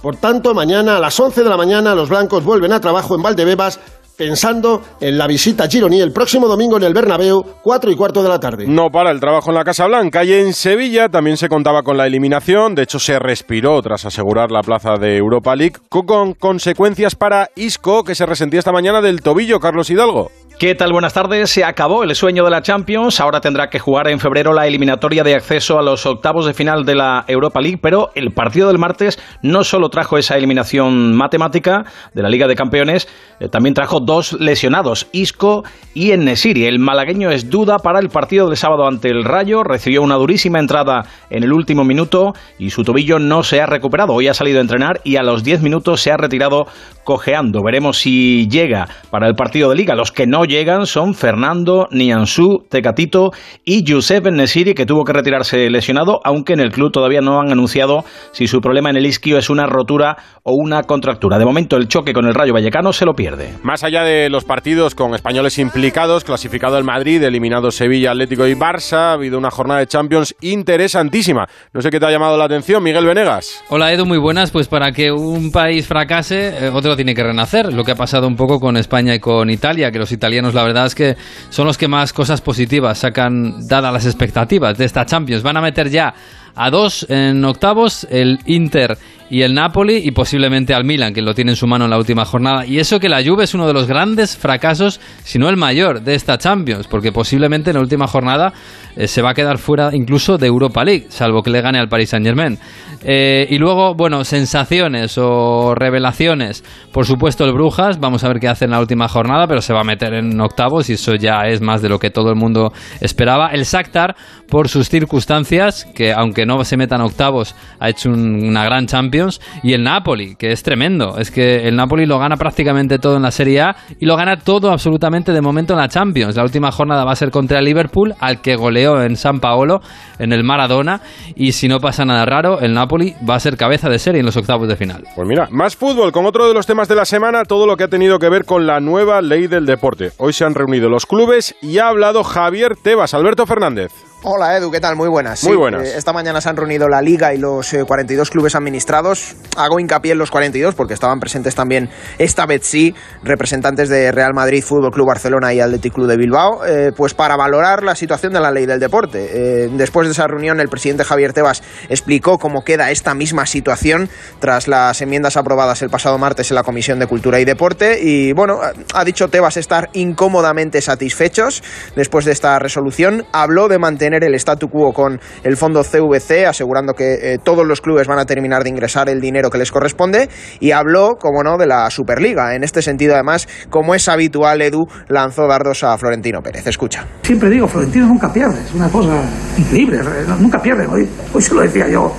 Por 0.00 0.16
tanto, 0.16 0.52
mañana 0.54 0.96
a 0.96 1.00
las 1.00 1.18
11 1.18 1.44
de 1.44 1.48
la 1.48 1.56
mañana 1.56 1.94
los 1.94 2.08
blancos 2.08 2.44
vuelven 2.44 2.72
a 2.72 2.80
trabajo 2.80 3.14
en 3.14 3.22
Valdebebas 3.22 3.78
pensando 4.16 4.82
en 5.00 5.18
la 5.18 5.26
visita 5.26 5.64
a 5.64 5.68
Gironi 5.68 6.00
el 6.00 6.12
próximo 6.12 6.46
domingo 6.46 6.76
en 6.76 6.84
el 6.84 6.94
Bernabéu, 6.94 7.44
4 7.62 7.90
y 7.90 7.96
cuarto 7.96 8.22
de 8.22 8.28
la 8.28 8.38
tarde. 8.38 8.66
No 8.66 8.90
para 8.90 9.10
el 9.10 9.20
trabajo 9.20 9.50
en 9.50 9.56
la 9.56 9.64
Casa 9.64 9.86
Blanca 9.86 10.24
y 10.24 10.32
en 10.32 10.52
Sevilla 10.52 11.08
también 11.08 11.36
se 11.36 11.48
contaba 11.48 11.82
con 11.82 11.96
la 11.96 12.06
eliminación, 12.06 12.74
de 12.74 12.82
hecho 12.82 12.98
se 12.98 13.18
respiró 13.18 13.80
tras 13.82 14.04
asegurar 14.04 14.50
la 14.50 14.62
plaza 14.62 14.94
de 14.96 15.16
Europa 15.16 15.56
League, 15.56 15.76
con 15.88 16.34
consecuencias 16.34 17.14
para 17.14 17.50
Isco, 17.56 18.04
que 18.04 18.14
se 18.14 18.26
resentía 18.26 18.58
esta 18.58 18.72
mañana 18.72 19.00
del 19.00 19.22
tobillo, 19.22 19.60
Carlos 19.60 19.90
Hidalgo. 19.90 20.30
¿Qué 20.62 20.76
tal? 20.76 20.92
Buenas 20.92 21.12
tardes. 21.12 21.50
Se 21.50 21.64
acabó 21.64 22.04
el 22.04 22.14
sueño 22.14 22.44
de 22.44 22.50
la 22.50 22.62
Champions. 22.62 23.18
Ahora 23.18 23.40
tendrá 23.40 23.68
que 23.68 23.80
jugar 23.80 24.06
en 24.06 24.20
febrero 24.20 24.52
la 24.52 24.68
eliminatoria 24.68 25.24
de 25.24 25.34
acceso 25.34 25.76
a 25.76 25.82
los 25.82 26.06
octavos 26.06 26.46
de 26.46 26.54
final 26.54 26.84
de 26.84 26.94
la 26.94 27.24
Europa 27.26 27.60
League. 27.60 27.80
Pero 27.82 28.10
el 28.14 28.30
partido 28.30 28.68
del 28.68 28.78
martes 28.78 29.18
no 29.42 29.64
solo 29.64 29.88
trajo 29.88 30.18
esa 30.18 30.36
eliminación 30.36 31.16
matemática 31.16 31.84
de 32.14 32.22
la 32.22 32.28
Liga 32.28 32.46
de 32.46 32.54
Campeones, 32.54 33.08
eh, 33.40 33.48
también 33.48 33.74
trajo 33.74 33.98
dos 33.98 34.34
lesionados, 34.34 35.08
Isco 35.10 35.64
y 35.94 36.12
Enesiri. 36.12 36.66
El 36.66 36.78
malagueño 36.78 37.32
es 37.32 37.50
duda 37.50 37.78
para 37.78 37.98
el 37.98 38.08
partido 38.08 38.46
del 38.46 38.56
sábado 38.56 38.86
ante 38.86 39.08
el 39.08 39.24
Rayo. 39.24 39.64
Recibió 39.64 40.00
una 40.00 40.14
durísima 40.14 40.60
entrada 40.60 41.06
en 41.28 41.42
el 41.42 41.52
último 41.52 41.82
minuto 41.82 42.34
y 42.60 42.70
su 42.70 42.84
tobillo 42.84 43.18
no 43.18 43.42
se 43.42 43.60
ha 43.60 43.66
recuperado. 43.66 44.12
Hoy 44.12 44.28
ha 44.28 44.34
salido 44.34 44.58
a 44.58 44.62
entrenar 44.62 45.00
y 45.02 45.16
a 45.16 45.24
los 45.24 45.42
10 45.42 45.60
minutos 45.60 46.00
se 46.00 46.12
ha 46.12 46.16
retirado 46.16 46.66
cojeando. 47.02 47.64
Veremos 47.64 47.98
si 47.98 48.46
llega 48.46 48.86
para 49.10 49.26
el 49.26 49.34
partido 49.34 49.68
de 49.68 49.74
Liga. 49.74 49.96
Los 49.96 50.12
que 50.12 50.28
no 50.28 50.44
llegan 50.52 50.86
son 50.86 51.14
Fernando, 51.14 51.88
Nianzú, 51.90 52.64
Tecatito 52.68 53.30
y 53.64 53.84
Josep 53.90 54.26
Nesiri, 54.26 54.74
que 54.74 54.86
tuvo 54.86 55.04
que 55.04 55.12
retirarse 55.12 55.68
lesionado, 55.70 56.20
aunque 56.24 56.52
en 56.52 56.60
el 56.60 56.70
club 56.70 56.92
todavía 56.92 57.20
no 57.20 57.40
han 57.40 57.50
anunciado 57.50 58.04
si 58.32 58.46
su 58.46 58.60
problema 58.60 58.90
en 58.90 58.96
el 58.96 59.06
isquio 59.06 59.38
es 59.38 59.48
una 59.48 59.66
rotura 59.66 60.16
o 60.42 60.54
una 60.54 60.82
contractura. 60.82 61.38
De 61.38 61.44
momento, 61.44 61.76
el 61.76 61.88
choque 61.88 62.12
con 62.12 62.26
el 62.26 62.34
Rayo 62.34 62.52
Vallecano 62.52 62.92
se 62.92 63.06
lo 63.06 63.14
pierde. 63.14 63.54
Más 63.62 63.82
allá 63.82 64.04
de 64.04 64.28
los 64.28 64.44
partidos 64.44 64.94
con 64.94 65.14
españoles 65.14 65.58
implicados, 65.58 66.24
clasificado 66.24 66.76
el 66.76 66.84
Madrid, 66.84 67.22
eliminado 67.22 67.70
Sevilla, 67.70 68.10
Atlético 68.10 68.46
y 68.46 68.54
Barça, 68.54 68.96
ha 68.96 69.12
habido 69.12 69.38
una 69.38 69.50
jornada 69.50 69.80
de 69.80 69.86
Champions 69.86 70.34
interesantísima. 70.42 71.46
No 71.72 71.80
sé 71.80 71.88
qué 71.90 71.98
te 71.98 72.06
ha 72.06 72.10
llamado 72.10 72.36
la 72.36 72.44
atención, 72.44 72.82
Miguel 72.82 73.06
Venegas. 73.06 73.64
Hola 73.70 73.92
Edu, 73.92 74.04
muy 74.04 74.18
buenas. 74.18 74.50
Pues 74.50 74.68
para 74.68 74.92
que 74.92 75.10
un 75.10 75.50
país 75.50 75.86
fracase, 75.86 76.66
eh, 76.66 76.70
otro 76.72 76.94
tiene 76.94 77.14
que 77.14 77.22
renacer. 77.22 77.72
Lo 77.72 77.84
que 77.84 77.92
ha 77.92 77.96
pasado 77.96 78.26
un 78.26 78.36
poco 78.36 78.60
con 78.60 78.76
España 78.76 79.14
y 79.14 79.18
con 79.18 79.48
Italia, 79.48 79.90
que 79.90 79.98
los 79.98 80.12
italianos 80.12 80.31
la 80.54 80.64
verdad 80.64 80.86
es 80.86 80.94
que 80.94 81.16
son 81.50 81.66
los 81.66 81.76
que 81.76 81.88
más 81.88 82.12
cosas 82.12 82.40
positivas 82.40 82.98
sacan, 82.98 83.66
dadas 83.66 83.92
las 83.92 84.06
expectativas 84.06 84.78
de 84.78 84.84
esta 84.84 85.04
Champions. 85.04 85.42
Van 85.42 85.56
a 85.56 85.60
meter 85.60 85.90
ya 85.90 86.14
a 86.54 86.70
dos 86.70 87.06
en 87.08 87.44
octavos, 87.44 88.06
el 88.10 88.38
Inter 88.46 88.96
y 89.32 89.44
el 89.44 89.54
Napoli 89.54 90.02
y 90.04 90.10
posiblemente 90.10 90.74
al 90.74 90.84
Milan, 90.84 91.14
que 91.14 91.22
lo 91.22 91.32
tiene 91.32 91.52
en 91.52 91.56
su 91.56 91.66
mano 91.66 91.86
en 91.86 91.90
la 91.90 91.96
última 91.96 92.26
jornada. 92.26 92.66
Y 92.66 92.78
eso 92.80 93.00
que 93.00 93.08
la 93.08 93.24
Juve 93.24 93.44
es 93.44 93.54
uno 93.54 93.66
de 93.66 93.72
los 93.72 93.86
grandes 93.86 94.36
fracasos, 94.36 95.00
si 95.24 95.38
no 95.38 95.48
el 95.48 95.56
mayor, 95.56 96.02
de 96.02 96.14
esta 96.14 96.36
Champions, 96.36 96.86
porque 96.86 97.12
posiblemente 97.12 97.70
en 97.70 97.76
la 97.76 97.80
última 97.80 98.06
jornada 98.06 98.52
eh, 98.94 99.08
se 99.08 99.22
va 99.22 99.30
a 99.30 99.34
quedar 99.34 99.56
fuera 99.56 99.88
incluso 99.94 100.36
de 100.36 100.48
Europa 100.48 100.84
League, 100.84 101.06
salvo 101.08 101.42
que 101.42 101.48
le 101.48 101.62
gane 101.62 101.78
al 101.78 101.88
Paris 101.88 102.10
Saint 102.10 102.26
Germain. 102.26 102.58
Eh, 103.04 103.46
y 103.48 103.56
luego, 103.56 103.94
bueno, 103.94 104.22
sensaciones 104.22 105.16
o 105.16 105.74
revelaciones. 105.74 106.62
Por 106.92 107.06
supuesto, 107.06 107.46
el 107.46 107.54
Brujas, 107.54 107.98
vamos 107.98 108.24
a 108.24 108.28
ver 108.28 108.38
qué 108.38 108.48
hace 108.48 108.66
en 108.66 108.72
la 108.72 108.80
última 108.80 109.08
jornada, 109.08 109.46
pero 109.46 109.62
se 109.62 109.72
va 109.72 109.80
a 109.80 109.84
meter 109.84 110.12
en 110.12 110.38
octavos 110.42 110.90
y 110.90 110.92
eso 110.92 111.14
ya 111.14 111.46
es 111.48 111.62
más 111.62 111.80
de 111.80 111.88
lo 111.88 111.98
que 111.98 112.10
todo 112.10 112.28
el 112.28 112.36
mundo 112.36 112.70
esperaba. 113.00 113.48
El 113.48 113.64
Shakhtar, 113.64 114.14
por 114.46 114.68
sus 114.68 114.90
circunstancias, 114.90 115.86
que 115.94 116.12
aunque 116.12 116.44
no 116.44 116.62
se 116.64 116.76
metan 116.76 117.00
octavos, 117.00 117.56
ha 117.80 117.88
hecho 117.88 118.10
una 118.10 118.64
gran 118.64 118.86
Champions. 118.86 119.21
Y 119.62 119.72
el 119.72 119.82
Napoli, 119.82 120.36
que 120.36 120.52
es 120.52 120.62
tremendo. 120.62 121.18
Es 121.18 121.30
que 121.30 121.68
el 121.68 121.76
Napoli 121.76 122.06
lo 122.06 122.18
gana 122.18 122.36
prácticamente 122.36 122.98
todo 122.98 123.16
en 123.16 123.22
la 123.22 123.30
Serie 123.30 123.60
A 123.60 123.76
y 123.98 124.06
lo 124.06 124.16
gana 124.16 124.36
todo 124.36 124.70
absolutamente 124.70 125.32
de 125.32 125.40
momento 125.40 125.74
en 125.74 125.78
la 125.78 125.88
Champions. 125.88 126.36
La 126.36 126.42
última 126.42 126.72
jornada 126.72 127.04
va 127.04 127.12
a 127.12 127.16
ser 127.16 127.30
contra 127.30 127.58
el 127.58 127.64
Liverpool, 127.64 128.14
al 128.20 128.40
que 128.40 128.56
goleó 128.56 129.02
en 129.02 129.16
San 129.16 129.40
Paolo, 129.40 129.80
en 130.18 130.32
el 130.32 130.44
Maradona. 130.44 131.00
Y 131.36 131.52
si 131.52 131.68
no 131.68 131.78
pasa 131.78 132.04
nada 132.04 132.24
raro, 132.24 132.60
el 132.60 132.74
Napoli 132.74 133.14
va 133.28 133.36
a 133.36 133.40
ser 133.40 133.56
cabeza 133.56 133.88
de 133.88 133.98
serie 133.98 134.20
en 134.20 134.26
los 134.26 134.36
octavos 134.36 134.68
de 134.68 134.76
final. 134.76 135.04
Pues 135.14 135.28
mira, 135.28 135.48
más 135.50 135.76
fútbol 135.76 136.12
con 136.12 136.26
otro 136.26 136.48
de 136.48 136.54
los 136.54 136.66
temas 136.66 136.88
de 136.88 136.96
la 136.96 137.04
semana, 137.04 137.44
todo 137.44 137.66
lo 137.66 137.76
que 137.76 137.84
ha 137.84 137.88
tenido 137.88 138.18
que 138.18 138.28
ver 138.28 138.44
con 138.44 138.66
la 138.66 138.80
nueva 138.80 139.20
ley 139.20 139.46
del 139.46 139.66
deporte. 139.66 140.10
Hoy 140.18 140.32
se 140.32 140.44
han 140.44 140.54
reunido 140.54 140.88
los 140.88 141.06
clubes 141.06 141.54
y 141.60 141.78
ha 141.78 141.88
hablado 141.88 142.24
Javier 142.24 142.76
Tebas. 142.82 143.14
Alberto 143.14 143.46
Fernández. 143.46 144.11
Hola 144.24 144.56
Edu, 144.56 144.70
¿qué 144.70 144.78
tal? 144.78 144.94
Muy 144.94 145.08
buenas. 145.08 145.42
Muy 145.42 145.56
buenas. 145.56 145.82
Eh, 145.82 145.94
esta 145.96 146.12
mañana 146.12 146.40
se 146.40 146.48
han 146.48 146.56
reunido 146.56 146.88
la 146.88 147.02
Liga 147.02 147.34
y 147.34 147.38
los 147.38 147.74
42 147.84 148.28
eh, 148.28 148.30
clubes 148.30 148.54
administrados. 148.54 149.34
Hago 149.56 149.80
hincapié 149.80 150.12
en 150.12 150.18
los 150.18 150.30
42 150.30 150.76
porque 150.76 150.94
estaban 150.94 151.18
presentes 151.18 151.56
también, 151.56 151.90
esta 152.18 152.46
vez 152.46 152.64
sí, 152.64 152.94
representantes 153.24 153.88
de 153.88 154.12
Real 154.12 154.32
Madrid, 154.32 154.62
Fútbol 154.62 154.92
Club 154.92 155.08
Barcelona 155.08 155.52
y 155.52 155.58
Athletic 155.58 155.94
Club 155.94 156.06
de 156.06 156.16
Bilbao, 156.16 156.64
eh, 156.64 156.92
pues 156.96 157.14
para 157.14 157.36
valorar 157.36 157.82
la 157.82 157.96
situación 157.96 158.32
de 158.32 158.38
la 158.38 158.52
ley 158.52 158.64
del 158.64 158.78
deporte. 158.78 159.68
después 159.72 160.06
de 160.06 160.12
esa 160.12 160.28
reunión, 160.28 160.60
el 160.60 160.68
presidente 160.68 161.02
Javier 161.02 161.32
Tebas 161.32 161.64
explicó 161.88 162.38
cómo 162.38 162.62
queda 162.62 162.92
esta 162.92 163.14
misma 163.14 163.44
situación 163.46 164.08
tras 164.38 164.68
las 164.68 165.02
enmiendas 165.02 165.36
aprobadas 165.36 165.82
el 165.82 165.90
pasado 165.90 166.16
martes 166.18 166.48
en 166.52 166.54
la 166.54 166.62
Comisión 166.62 167.00
de 167.00 167.08
Cultura 167.08 167.40
y 167.40 167.44
Deporte. 167.44 167.98
Y 168.00 168.32
bueno, 168.34 168.60
ha 168.94 169.04
dicho 169.04 169.26
Tebas 169.26 169.56
estar 169.56 169.90
incómodamente 169.94 170.80
satisfechos 170.80 171.64
después 171.96 172.24
de 172.24 172.30
esta 172.30 172.56
resolución. 172.60 173.26
Habló 173.32 173.66
de 173.66 173.80
mantener 173.80 174.11
el 174.14 174.34
statu 174.34 174.68
quo 174.68 174.92
con 174.92 175.20
el 175.42 175.56
fondo 175.56 175.82
CVC, 175.82 176.46
asegurando 176.46 176.94
que 176.94 177.34
eh, 177.34 177.38
todos 177.42 177.66
los 177.66 177.80
clubes 177.80 178.06
van 178.06 178.18
a 178.18 178.26
terminar 178.26 178.62
de 178.62 178.70
ingresar 178.70 179.08
el 179.08 179.20
dinero 179.20 179.50
que 179.50 179.58
les 179.58 179.70
corresponde, 179.70 180.28
y 180.60 180.72
habló, 180.72 181.16
como 181.18 181.42
no, 181.42 181.56
de 181.56 181.66
la 181.66 181.90
Superliga. 181.90 182.54
En 182.54 182.64
este 182.64 182.82
sentido, 182.82 183.14
además, 183.14 183.48
como 183.70 183.94
es 183.94 184.08
habitual, 184.08 184.60
Edu 184.62 184.86
lanzó 185.08 185.46
dardos 185.46 185.84
a 185.84 185.96
Florentino 185.98 186.40
Pérez. 186.42 186.66
Escucha. 186.66 187.06
Siempre 187.22 187.50
digo, 187.50 187.68
Florentino 187.68 188.06
nunca 188.06 188.32
pierde, 188.32 188.60
es 188.60 188.74
una 188.74 188.88
cosa 188.88 189.22
increíble, 189.56 190.00
nunca 190.38 190.60
pierde. 190.60 190.86
Hoy, 190.86 191.08
hoy 191.32 191.42
se 191.42 191.54
lo 191.54 191.62
decía 191.62 191.88
yo 191.88 192.12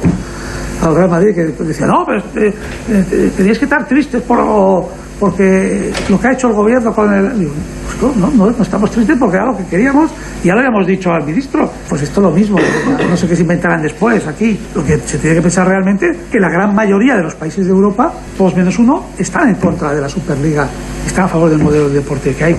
al 0.84 0.96
Real 0.96 1.10
Madrid, 1.10 1.34
que 1.34 1.64
decía, 1.64 1.88
no, 1.88 2.06
pero 2.06 2.20
eh, 2.36 2.54
eh, 2.90 3.32
que 3.38 3.52
estar 3.52 3.88
tristes 3.88 4.22
por 4.22 4.40
porque 5.20 5.92
lo 6.10 6.20
que 6.20 6.28
ha 6.28 6.34
hecho 6.34 6.48
el 6.48 6.54
gobierno 6.54 6.94
con 6.94 7.14
el... 7.14 7.50
Pues 8.00 8.16
no, 8.18 8.30
no, 8.32 8.50
estamos 8.50 8.92
tristes 8.92 9.16
porque 9.18 9.38
era 9.38 9.46
lo 9.46 9.56
que 9.56 9.66
queríamos 9.66 10.12
y 10.44 10.48
ya 10.48 10.54
lo 10.54 10.60
habíamos 10.60 10.86
dicho 10.86 11.12
al 11.12 11.24
ministro. 11.24 11.70
Pues 11.88 12.02
esto 12.02 12.20
es 12.20 12.24
lo 12.26 12.32
mismo, 12.32 12.58
no 13.10 13.16
sé 13.16 13.28
qué 13.28 13.36
se 13.36 13.44
inventarán 13.44 13.82
después 13.82 14.28
aquí. 14.28 14.60
Lo 14.76 14.84
que 14.84 14.98
se 14.98 15.18
tiene 15.20 15.38
que 15.38 15.42
pensar 15.42 15.68
realmente 15.68 16.26
que 16.30 16.40
la 16.40 16.50
gran 16.50 16.76
mayoría 16.76 17.16
de 17.16 17.24
los 17.24 17.36
países 17.36 17.66
de 17.66 17.72
Europa, 17.72 18.12
todos 18.38 18.56
menos 18.56 18.78
uno, 18.80 19.06
están 19.18 19.48
en 19.50 19.56
contra 19.56 19.94
de 19.94 20.02
la 20.02 20.10
Superliga, 20.10 20.68
están 21.06 21.26
a 21.26 21.28
favor 21.30 21.50
del 21.50 21.60
modelo 21.60 21.88
de 21.88 21.96
deporte 21.96 22.36
que 22.36 22.44
hay. 22.44 22.58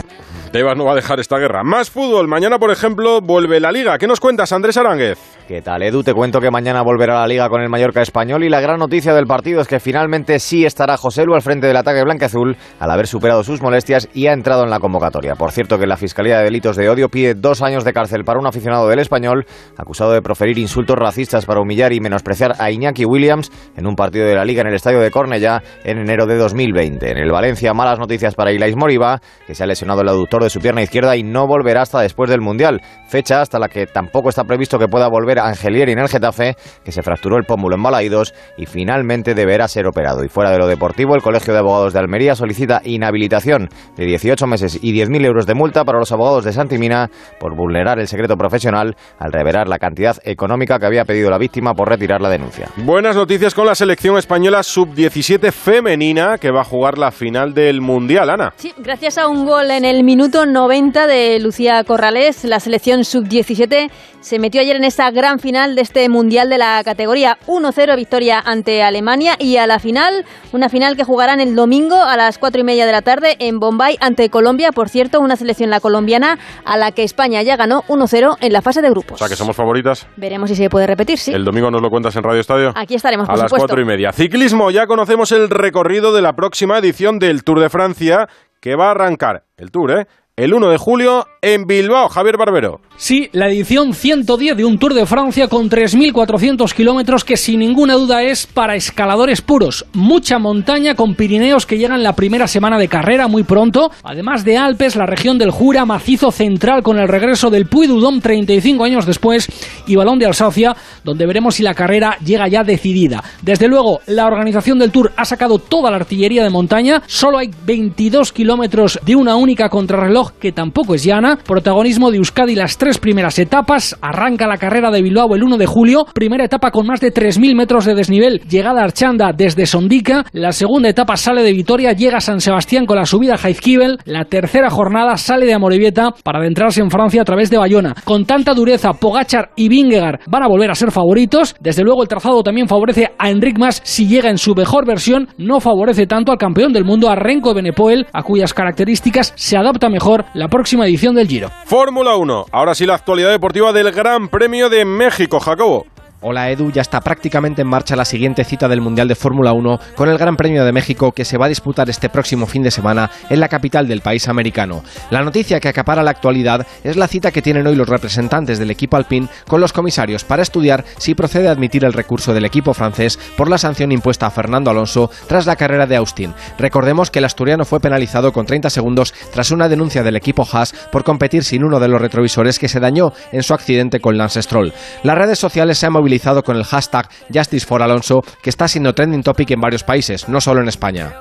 Tebas 0.54 0.76
no 0.76 0.84
va 0.84 0.92
a 0.92 0.94
dejar 0.94 1.18
esta 1.18 1.36
guerra. 1.36 1.64
Más 1.64 1.90
fútbol. 1.90 2.28
Mañana, 2.28 2.58
por 2.60 2.70
ejemplo, 2.70 3.20
vuelve 3.20 3.58
la 3.58 3.72
Liga. 3.72 3.98
¿Qué 3.98 4.06
nos 4.06 4.20
cuentas, 4.20 4.52
Andrés 4.52 4.76
Aránguez? 4.76 5.18
¿Qué 5.46 5.60
tal, 5.60 5.82
Edu? 5.82 6.02
Te 6.02 6.14
cuento 6.14 6.40
que 6.40 6.50
mañana 6.50 6.80
volverá 6.80 7.20
la 7.20 7.26
Liga 7.26 7.50
con 7.50 7.60
el 7.60 7.68
Mallorca 7.68 8.00
español 8.00 8.44
y 8.44 8.48
la 8.48 8.62
gran 8.62 8.78
noticia 8.78 9.12
del 9.12 9.26
partido 9.26 9.60
es 9.60 9.68
que 9.68 9.78
finalmente 9.78 10.38
sí 10.38 10.64
estará 10.64 10.96
José 10.96 11.26
Lu 11.26 11.34
al 11.34 11.42
frente 11.42 11.66
del 11.66 11.76
ataque 11.76 12.02
blanca-azul 12.02 12.56
al 12.80 12.90
haber 12.90 13.06
superado 13.06 13.44
sus 13.44 13.60
molestias 13.60 14.08
y 14.14 14.26
ha 14.26 14.32
entrado 14.32 14.64
en 14.64 14.70
la 14.70 14.80
convocatoria. 14.80 15.34
Por 15.34 15.52
cierto, 15.52 15.78
que 15.78 15.86
la 15.86 15.98
Fiscalía 15.98 16.38
de 16.38 16.44
Delitos 16.44 16.76
de 16.76 16.88
Odio 16.88 17.10
pide 17.10 17.34
dos 17.34 17.60
años 17.60 17.84
de 17.84 17.92
cárcel 17.92 18.24
para 18.24 18.40
un 18.40 18.46
aficionado 18.46 18.88
del 18.88 19.00
español 19.00 19.44
acusado 19.76 20.12
de 20.12 20.22
proferir 20.22 20.56
insultos 20.56 20.96
racistas 20.96 21.44
para 21.44 21.60
humillar 21.60 21.92
y 21.92 22.00
menospreciar 22.00 22.54
a 22.58 22.70
Iñaki 22.70 23.04
Williams 23.04 23.52
en 23.76 23.86
un 23.86 23.96
partido 23.96 24.26
de 24.26 24.36
la 24.36 24.46
Liga 24.46 24.62
en 24.62 24.68
el 24.68 24.74
estadio 24.74 25.00
de 25.00 25.10
Cornellá 25.10 25.62
en 25.84 25.98
enero 25.98 26.24
de 26.24 26.38
2020. 26.38 27.10
En 27.10 27.18
el 27.18 27.30
Valencia, 27.30 27.74
malas 27.74 27.98
noticias 27.98 28.34
para 28.34 28.50
Ilais 28.50 28.76
Moriba, 28.76 29.20
que 29.46 29.54
se 29.54 29.62
ha 29.62 29.66
lesionado 29.66 30.00
el 30.00 30.08
aductor 30.08 30.42
de 30.42 30.48
su 30.48 30.60
pierna 30.60 30.80
izquierda 30.80 31.18
y 31.18 31.22
no 31.22 31.46
volverá 31.46 31.82
hasta 31.82 32.00
después 32.00 32.30
del 32.30 32.40
Mundial, 32.40 32.80
fecha 33.08 33.42
hasta 33.42 33.58
la 33.58 33.68
que 33.68 33.86
tampoco 33.86 34.30
está 34.30 34.44
previsto 34.44 34.78
que 34.78 34.88
pueda 34.88 35.06
volver 35.08 35.33
Angelieri 35.38 35.92
en 35.92 35.98
el 35.98 36.08
Getafe, 36.08 36.56
que 36.84 36.92
se 36.92 37.02
fracturó 37.02 37.36
el 37.36 37.44
pómulo 37.44 37.76
en 37.76 37.82
Balaidos 37.82 38.34
y 38.56 38.66
finalmente 38.66 39.34
deberá 39.34 39.68
ser 39.68 39.86
operado. 39.86 40.24
Y 40.24 40.28
fuera 40.28 40.50
de 40.50 40.58
lo 40.58 40.66
deportivo, 40.66 41.14
el 41.14 41.22
Colegio 41.22 41.52
de 41.52 41.60
Abogados 41.60 41.92
de 41.92 41.98
Almería 41.98 42.34
solicita 42.34 42.80
inhabilitación 42.84 43.68
de 43.96 44.04
18 44.04 44.46
meses 44.46 44.78
y 44.82 44.92
10.000 44.92 45.24
euros 45.24 45.46
de 45.46 45.54
multa 45.54 45.84
para 45.84 45.98
los 45.98 46.12
abogados 46.12 46.44
de 46.44 46.52
Santimina 46.52 47.10
por 47.38 47.56
vulnerar 47.56 47.98
el 47.98 48.08
secreto 48.08 48.36
profesional 48.36 48.96
al 49.18 49.32
revelar 49.32 49.68
la 49.68 49.78
cantidad 49.78 50.16
económica 50.24 50.78
que 50.78 50.86
había 50.86 51.04
pedido 51.04 51.30
la 51.30 51.38
víctima 51.38 51.74
por 51.74 51.88
retirar 51.88 52.20
la 52.20 52.28
denuncia. 52.28 52.68
Buenas 52.76 53.16
noticias 53.16 53.54
con 53.54 53.66
la 53.66 53.74
selección 53.74 54.16
española 54.18 54.62
sub-17 54.62 55.52
femenina 55.52 56.38
que 56.38 56.50
va 56.50 56.62
a 56.62 56.64
jugar 56.64 56.98
la 56.98 57.10
final 57.10 57.54
del 57.54 57.80
Mundial, 57.80 58.30
Ana. 58.30 58.52
Sí, 58.56 58.72
gracias 58.78 59.18
a 59.18 59.28
un 59.28 59.46
gol 59.46 59.70
en 59.70 59.84
el 59.84 60.04
minuto 60.04 60.46
90 60.46 61.06
de 61.06 61.40
Lucía 61.40 61.82
Corrales, 61.84 62.44
la 62.44 62.60
selección 62.60 63.04
sub-17 63.04 63.90
se 64.20 64.38
metió 64.38 64.60
ayer 64.60 64.76
en 64.76 64.84
esa 64.84 65.10
gran 65.10 65.23
final 65.38 65.74
de 65.74 65.82
este 65.82 66.08
Mundial 66.08 66.48
de 66.48 66.58
la 66.58 66.82
categoría 66.84 67.38
1-0 67.46 67.96
victoria 67.96 68.42
ante 68.44 68.82
Alemania 68.82 69.36
y 69.38 69.56
a 69.56 69.66
la 69.66 69.78
final, 69.78 70.24
una 70.52 70.68
final 70.68 70.96
que 70.96 71.04
jugarán 71.04 71.40
el 71.40 71.54
domingo 71.54 71.96
a 71.96 72.16
las 72.16 72.38
4 72.38 72.60
y 72.60 72.64
media 72.64 72.86
de 72.86 72.92
la 72.92 73.02
tarde 73.02 73.36
en 73.38 73.58
Bombay 73.58 73.96
ante 74.00 74.28
Colombia. 74.30 74.70
Por 74.72 74.88
cierto, 74.88 75.20
una 75.20 75.36
selección 75.36 75.70
la 75.70 75.80
colombiana 75.80 76.38
a 76.64 76.76
la 76.76 76.92
que 76.92 77.02
España 77.02 77.42
ya 77.42 77.56
ganó 77.56 77.82
1-0 77.88 78.36
en 78.40 78.52
la 78.52 78.62
fase 78.62 78.82
de 78.82 78.90
grupos. 78.90 79.14
O 79.14 79.18
sea 79.18 79.28
que 79.28 79.36
somos 79.36 79.56
favoritas. 79.56 80.06
Veremos 80.16 80.50
si 80.50 80.56
se 80.56 80.70
puede 80.70 80.86
repetir, 80.86 81.18
sí. 81.18 81.32
El 81.32 81.44
domingo 81.44 81.70
nos 81.70 81.82
lo 81.82 81.90
cuentas 81.90 82.14
en 82.16 82.22
Radio 82.22 82.40
Estadio. 82.40 82.72
Aquí 82.74 82.94
estaremos, 82.94 83.26
por 83.26 83.36
A 83.36 83.42
las 83.42 83.50
4 83.50 83.80
y 83.80 83.84
media. 83.84 84.12
Ciclismo, 84.12 84.70
ya 84.70 84.86
conocemos 84.86 85.32
el 85.32 85.50
recorrido 85.50 86.12
de 86.12 86.22
la 86.22 86.34
próxima 86.34 86.78
edición 86.78 87.18
del 87.18 87.44
Tour 87.44 87.60
de 87.60 87.70
Francia 87.70 88.28
que 88.60 88.76
va 88.76 88.88
a 88.88 88.90
arrancar 88.92 89.44
el 89.58 89.70
Tour, 89.70 89.90
¿eh? 89.90 90.06
El 90.36 90.52
1 90.52 90.68
de 90.68 90.78
julio 90.78 91.28
en 91.42 91.66
Bilbao. 91.66 92.08
Javier 92.08 92.36
Barbero. 92.36 92.80
Sí, 92.96 93.28
la 93.32 93.48
edición 93.48 93.94
110 93.94 94.56
de 94.56 94.64
un 94.64 94.78
Tour 94.78 94.94
de 94.94 95.06
Francia 95.06 95.46
con 95.46 95.70
3.400 95.70 96.72
kilómetros 96.72 97.24
que 97.24 97.36
sin 97.36 97.60
ninguna 97.60 97.94
duda 97.94 98.22
es 98.22 98.46
para 98.46 98.74
escaladores 98.74 99.42
puros. 99.42 99.86
Mucha 99.92 100.40
montaña 100.40 100.96
con 100.96 101.14
Pirineos 101.14 101.66
que 101.66 101.78
llegan 101.78 102.02
la 102.02 102.16
primera 102.16 102.48
semana 102.48 102.78
de 102.78 102.88
carrera 102.88 103.28
muy 103.28 103.44
pronto. 103.44 103.92
Además 104.02 104.44
de 104.44 104.56
Alpes, 104.56 104.96
la 104.96 105.06
región 105.06 105.38
del 105.38 105.52
Jura, 105.52 105.84
macizo 105.84 106.32
central 106.32 106.82
con 106.82 106.98
el 106.98 107.08
regreso 107.08 107.50
del 107.50 107.66
Puy 107.66 107.86
du 107.86 108.00
35 108.20 108.82
años 108.82 109.06
después 109.06 109.48
y 109.86 109.94
Balón 109.94 110.18
de 110.18 110.26
Alsacia, 110.26 110.74
donde 111.04 111.26
veremos 111.26 111.54
si 111.54 111.62
la 111.62 111.74
carrera 111.74 112.18
llega 112.24 112.48
ya 112.48 112.64
decidida. 112.64 113.22
Desde 113.42 113.68
luego, 113.68 114.00
la 114.06 114.26
organización 114.26 114.80
del 114.80 114.90
Tour 114.90 115.12
ha 115.16 115.24
sacado 115.24 115.58
toda 115.58 115.90
la 115.90 115.96
artillería 115.96 116.42
de 116.42 116.50
montaña. 116.50 117.02
Solo 117.06 117.38
hay 117.38 117.50
22 117.64 118.32
kilómetros 118.32 118.98
de 119.04 119.14
una 119.14 119.36
única 119.36 119.68
contrarreloj 119.68 120.23
que 120.32 120.52
tampoco 120.52 120.94
es 120.94 121.04
llana. 121.04 121.38
Protagonismo 121.44 122.10
de 122.10 122.18
Euskadi 122.18 122.54
las 122.54 122.78
tres 122.78 122.98
primeras 122.98 123.38
etapas. 123.38 123.96
Arranca 124.00 124.46
la 124.46 124.58
carrera 124.58 124.90
de 124.90 125.02
Bilbao 125.02 125.34
el 125.34 125.42
1 125.42 125.56
de 125.56 125.66
julio. 125.66 126.06
Primera 126.14 126.44
etapa 126.44 126.70
con 126.70 126.86
más 126.86 127.00
de 127.00 127.12
3.000 127.12 127.54
metros 127.54 127.84
de 127.84 127.94
desnivel. 127.94 128.40
Llegada 128.48 128.82
Archanda 128.82 129.32
desde 129.32 129.66
Sondica. 129.66 130.24
La 130.32 130.52
segunda 130.52 130.88
etapa 130.88 131.16
sale 131.16 131.42
de 131.42 131.52
Vitoria, 131.52 131.92
llega 131.92 132.18
a 132.18 132.20
San 132.20 132.40
Sebastián 132.40 132.86
con 132.86 132.96
la 132.96 133.06
subida 133.06 133.34
a 133.34 133.38
Jaizkibel. 133.38 133.98
La 134.04 134.24
tercera 134.24 134.70
jornada 134.70 135.16
sale 135.16 135.46
de 135.46 135.54
Amorebieta 135.54 136.14
para 136.22 136.38
adentrarse 136.38 136.80
en 136.80 136.90
Francia 136.90 137.22
a 137.22 137.24
través 137.24 137.50
de 137.50 137.58
Bayona. 137.58 137.94
Con 138.04 138.24
tanta 138.24 138.54
dureza, 138.54 138.92
Pogachar 138.92 139.50
y 139.56 139.68
Vingegaard 139.68 140.20
van 140.26 140.42
a 140.42 140.48
volver 140.48 140.70
a 140.70 140.74
ser 140.74 140.90
favoritos. 140.90 141.54
Desde 141.60 141.82
luego 141.82 142.02
el 142.02 142.08
trazado 142.08 142.42
también 142.42 142.68
favorece 142.68 143.12
a 143.18 143.30
Enric 143.30 143.58
Mas 143.58 143.80
si 143.84 144.06
llega 144.06 144.30
en 144.30 144.38
su 144.38 144.54
mejor 144.54 144.86
versión. 144.86 145.28
No 145.38 145.60
favorece 145.60 146.06
tanto 146.06 146.32
al 146.32 146.38
campeón 146.38 146.72
del 146.72 146.84
mundo, 146.84 147.10
a 147.10 147.16
Renko 147.16 147.54
Benepoel, 147.54 148.06
a 148.12 148.22
cuyas 148.22 148.54
características 148.54 149.32
se 149.36 149.56
adapta 149.56 149.88
mejor 149.88 150.13
la 150.34 150.48
próxima 150.48 150.86
edición 150.86 151.14
del 151.14 151.28
Giro. 151.28 151.50
Fórmula 151.64 152.16
1. 152.16 152.46
Ahora 152.52 152.74
sí 152.74 152.86
la 152.86 152.94
actualidad 152.94 153.30
deportiva 153.30 153.72
del 153.72 153.90
Gran 153.92 154.28
Premio 154.28 154.68
de 154.68 154.84
México, 154.84 155.40
Jacobo. 155.40 155.86
Hola 156.26 156.50
Edu, 156.50 156.72
ya 156.72 156.80
está 156.80 157.02
prácticamente 157.02 157.60
en 157.60 157.68
marcha 157.68 157.96
la 157.96 158.06
siguiente 158.06 158.44
cita 158.44 158.66
del 158.66 158.80
Mundial 158.80 159.08
de 159.08 159.14
Fórmula 159.14 159.52
1 159.52 159.78
con 159.94 160.08
el 160.08 160.16
Gran 160.16 160.36
Premio 160.36 160.64
de 160.64 160.72
México 160.72 161.12
que 161.12 161.26
se 161.26 161.36
va 161.36 161.44
a 161.44 161.50
disputar 161.50 161.90
este 161.90 162.08
próximo 162.08 162.46
fin 162.46 162.62
de 162.62 162.70
semana 162.70 163.10
en 163.28 163.40
la 163.40 163.50
capital 163.50 163.86
del 163.86 164.00
país 164.00 164.26
americano. 164.26 164.82
La 165.10 165.20
noticia 165.20 165.60
que 165.60 165.68
acapara 165.68 166.02
la 166.02 166.12
actualidad 166.12 166.66
es 166.82 166.96
la 166.96 167.08
cita 167.08 167.30
que 167.30 167.42
tienen 167.42 167.66
hoy 167.66 167.76
los 167.76 167.90
representantes 167.90 168.58
del 168.58 168.70
equipo 168.70 168.96
alpín 168.96 169.28
con 169.46 169.60
los 169.60 169.74
comisarios 169.74 170.24
para 170.24 170.40
estudiar 170.40 170.86
si 170.96 171.14
procede 171.14 171.48
a 171.48 171.50
admitir 171.50 171.84
el 171.84 171.92
recurso 171.92 172.32
del 172.32 172.46
equipo 172.46 172.72
francés 172.72 173.18
por 173.36 173.50
la 173.50 173.58
sanción 173.58 173.92
impuesta 173.92 174.26
a 174.26 174.30
Fernando 174.30 174.70
Alonso 174.70 175.10
tras 175.28 175.44
la 175.44 175.56
carrera 175.56 175.86
de 175.86 175.96
Austin. 175.96 176.32
Recordemos 176.58 177.10
que 177.10 177.18
el 177.18 177.26
asturiano 177.26 177.66
fue 177.66 177.80
penalizado 177.80 178.32
con 178.32 178.46
30 178.46 178.70
segundos 178.70 179.12
tras 179.30 179.50
una 179.50 179.68
denuncia 179.68 180.02
del 180.02 180.16
equipo 180.16 180.48
Haas 180.50 180.72
por 180.90 181.04
competir 181.04 181.44
sin 181.44 181.64
uno 181.64 181.80
de 181.80 181.88
los 181.88 182.00
retrovisores 182.00 182.58
que 182.58 182.70
se 182.70 182.80
dañó 182.80 183.12
en 183.30 183.42
su 183.42 183.52
accidente 183.52 184.00
con 184.00 184.16
Lance 184.16 184.40
Stroll. 184.40 184.72
Las 185.02 185.18
redes 185.18 185.38
sociales 185.38 185.76
se 185.76 185.84
han 185.84 185.92
movilizado 185.92 186.13
con 186.44 186.56
el 186.56 186.64
hashtag 186.64 187.08
Justice 187.32 187.66
for 187.66 187.82
Alonso, 187.82 188.24
que 188.42 188.50
está 188.50 188.68
siendo 188.68 188.94
trending 188.94 189.22
topic 189.22 189.50
en 189.50 189.60
varios 189.60 189.82
países, 189.82 190.28
no 190.28 190.40
solo 190.40 190.60
en 190.60 190.68
España. 190.68 191.14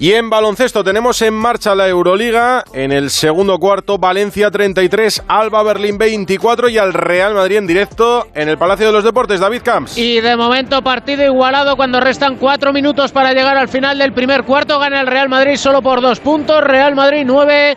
Y 0.00 0.12
en 0.12 0.30
baloncesto 0.30 0.84
tenemos 0.84 1.20
en 1.22 1.34
marcha 1.34 1.74
la 1.74 1.88
Euroliga. 1.88 2.62
En 2.72 2.92
el 2.92 3.10
segundo 3.10 3.58
cuarto, 3.58 3.98
Valencia 3.98 4.48
33, 4.48 5.24
Alba 5.26 5.64
Berlín 5.64 5.98
24 5.98 6.68
y 6.68 6.78
al 6.78 6.94
Real 6.94 7.34
Madrid 7.34 7.56
en 7.56 7.66
directo 7.66 8.28
en 8.32 8.48
el 8.48 8.56
Palacio 8.56 8.86
de 8.86 8.92
los 8.92 9.02
Deportes. 9.02 9.40
David 9.40 9.62
Camps. 9.64 9.98
Y 9.98 10.20
de 10.20 10.36
momento 10.36 10.82
partido 10.82 11.24
igualado 11.24 11.74
cuando 11.76 11.98
restan 11.98 12.36
cuatro 12.36 12.72
minutos 12.72 13.10
para 13.10 13.32
llegar 13.32 13.56
al 13.56 13.68
final 13.68 13.98
del 13.98 14.12
primer 14.12 14.44
cuarto. 14.44 14.78
Gana 14.78 15.00
el 15.00 15.08
Real 15.08 15.28
Madrid 15.28 15.56
solo 15.56 15.82
por 15.82 16.00
dos 16.00 16.20
puntos. 16.20 16.62
Real 16.62 16.94
Madrid 16.94 17.24
9. 17.26 17.74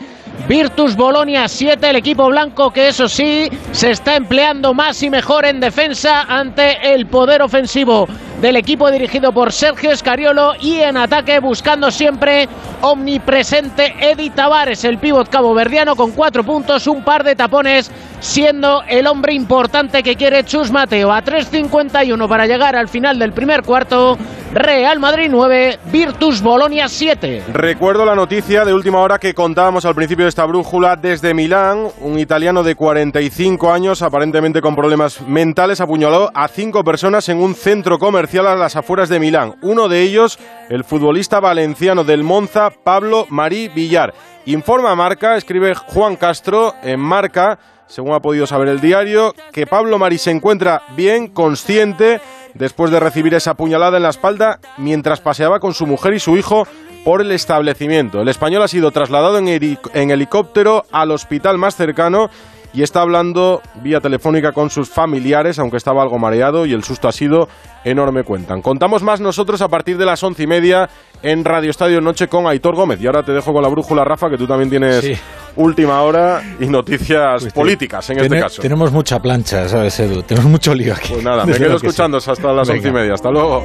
Virtus 0.47 0.95
Bolonia 0.95 1.47
7, 1.47 1.89
el 1.89 1.95
equipo 1.95 2.27
blanco 2.27 2.71
que 2.71 2.89
eso 2.89 3.07
sí 3.07 3.49
se 3.71 3.91
está 3.91 4.15
empleando 4.15 4.73
más 4.73 5.01
y 5.03 5.09
mejor 5.09 5.45
en 5.45 5.59
defensa 5.59 6.23
ante 6.23 6.93
el 6.93 7.05
poder 7.07 7.41
ofensivo 7.41 8.07
del 8.41 8.55
equipo 8.55 8.89
dirigido 8.89 9.31
por 9.31 9.53
Sergio 9.53 9.91
Escariolo 9.91 10.53
y 10.59 10.79
en 10.79 10.97
ataque 10.97 11.39
buscando 11.39 11.91
siempre 11.91 12.49
omnipresente 12.81 13.93
Edi 13.99 14.31
Tavares, 14.31 14.83
el 14.83 14.97
pívot 14.97 15.29
caboverdiano 15.29 15.95
con 15.95 16.11
cuatro 16.11 16.43
puntos, 16.43 16.87
un 16.87 17.03
par 17.03 17.23
de 17.23 17.35
tapones, 17.35 17.91
siendo 18.19 18.81
el 18.87 19.05
hombre 19.05 19.33
importante 19.33 20.01
que 20.01 20.15
quiere 20.15 20.43
Chus 20.43 20.71
Mateo. 20.71 21.11
A 21.11 21.23
3.51 21.23 22.27
para 22.27 22.47
llegar 22.47 22.75
al 22.75 22.87
final 22.87 23.19
del 23.19 23.31
primer 23.31 23.61
cuarto, 23.61 24.17
Real 24.53 24.99
Madrid 24.99 25.27
9, 25.29 25.79
Virtus 25.91 26.41
Bolonia 26.41 26.87
7. 26.89 27.43
Recuerdo 27.53 28.05
la 28.05 28.15
noticia 28.15 28.65
de 28.65 28.73
última 28.73 28.99
hora 28.99 29.19
que 29.19 29.35
contábamos 29.35 29.85
al 29.85 29.95
principio 29.95 30.25
de 30.25 30.29
esta 30.29 30.45
brújula 30.45 30.95
desde 30.95 31.35
Milán. 31.35 31.87
Un 31.99 32.17
italiano 32.17 32.63
de 32.63 32.75
45 32.75 33.71
años, 33.71 34.01
aparentemente 34.01 34.61
con 34.61 34.75
problemas 34.75 35.21
mentales, 35.21 35.79
apuñaló 35.79 36.31
a 36.33 36.47
cinco 36.47 36.83
personas 36.83 37.29
en 37.29 37.37
un 37.37 37.53
centro 37.53 37.99
comercial 37.99 38.30
a 38.39 38.55
las 38.55 38.75
afueras 38.77 39.09
de 39.09 39.19
Milán. 39.19 39.55
Uno 39.61 39.89
de 39.89 40.01
ellos, 40.01 40.39
el 40.69 40.83
futbolista 40.85 41.39
valenciano 41.39 42.03
del 42.03 42.23
Monza, 42.23 42.69
Pablo 42.69 43.27
Marí 43.29 43.67
Villar. 43.67 44.13
Informa 44.45 44.95
Marca, 44.95 45.35
escribe 45.35 45.75
Juan 45.75 46.15
Castro 46.15 46.73
en 46.81 46.99
Marca, 46.99 47.59
según 47.87 48.13
ha 48.13 48.21
podido 48.21 48.47
saber 48.47 48.69
el 48.69 48.79
diario, 48.79 49.35
que 49.51 49.67
Pablo 49.67 49.99
Marí 49.99 50.17
se 50.17 50.31
encuentra 50.31 50.81
bien, 50.95 51.27
consciente 51.27 52.21
después 52.53 52.89
de 52.89 53.01
recibir 53.01 53.33
esa 53.33 53.55
puñalada 53.55 53.97
en 53.97 54.03
la 54.03 54.09
espalda 54.09 54.59
mientras 54.77 55.19
paseaba 55.19 55.59
con 55.59 55.73
su 55.73 55.85
mujer 55.85 56.13
y 56.13 56.19
su 56.19 56.37
hijo 56.37 56.65
por 57.03 57.21
el 57.21 57.31
establecimiento. 57.31 58.21
El 58.21 58.29
español 58.29 58.63
ha 58.63 58.67
sido 58.67 58.91
trasladado 58.91 59.37
en, 59.37 59.47
en 59.47 60.11
helicóptero 60.11 60.85
al 60.91 61.11
hospital 61.11 61.57
más 61.57 61.75
cercano 61.75 62.29
y 62.73 62.83
está 62.83 63.01
hablando 63.01 63.61
vía 63.81 63.99
telefónica 63.99 64.51
con 64.51 64.69
sus 64.69 64.89
familiares, 64.89 65.59
aunque 65.59 65.77
estaba 65.77 66.01
algo 66.01 66.17
mareado 66.17 66.65
y 66.65 66.73
el 66.73 66.83
susto 66.83 67.07
ha 67.07 67.11
sido 67.11 67.47
enorme, 67.83 68.23
cuentan. 68.23 68.61
Contamos 68.61 69.03
más 69.03 69.19
nosotros 69.19 69.61
a 69.61 69.67
partir 69.67 69.97
de 69.97 70.05
las 70.05 70.23
once 70.23 70.43
y 70.43 70.47
media 70.47 70.89
en 71.21 71.43
Radio 71.43 71.69
Estadio 71.69 72.01
Noche 72.01 72.27
con 72.27 72.47
Aitor 72.47 72.75
Gómez. 72.75 73.01
Y 73.01 73.07
ahora 73.07 73.23
te 73.23 73.31
dejo 73.31 73.53
con 73.53 73.61
la 73.61 73.69
brújula, 73.69 74.03
Rafa, 74.03 74.29
que 74.29 74.37
tú 74.37 74.47
también 74.47 74.69
tienes 74.69 75.21
última 75.55 76.01
hora 76.01 76.41
y 76.59 76.65
noticias 76.67 77.43
Pues 77.43 77.53
políticas 77.53 78.09
en 78.09 78.19
este 78.19 78.39
caso. 78.39 78.61
Tenemos 78.61 78.91
mucha 78.91 79.19
plancha, 79.19 79.67
¿sabes, 79.67 79.99
Edu? 79.99 80.23
Tenemos 80.23 80.49
mucho 80.49 80.73
lío 80.73 80.93
aquí. 80.93 81.13
Pues 81.13 81.23
nada, 81.23 81.45
me 81.47 81.57
quedo 81.57 81.75
escuchando 81.75 82.17
hasta 82.17 82.53
las 82.53 82.69
once 82.69 82.87
y 82.87 82.91
media. 82.91 83.13
Hasta 83.13 83.29
luego. 83.29 83.63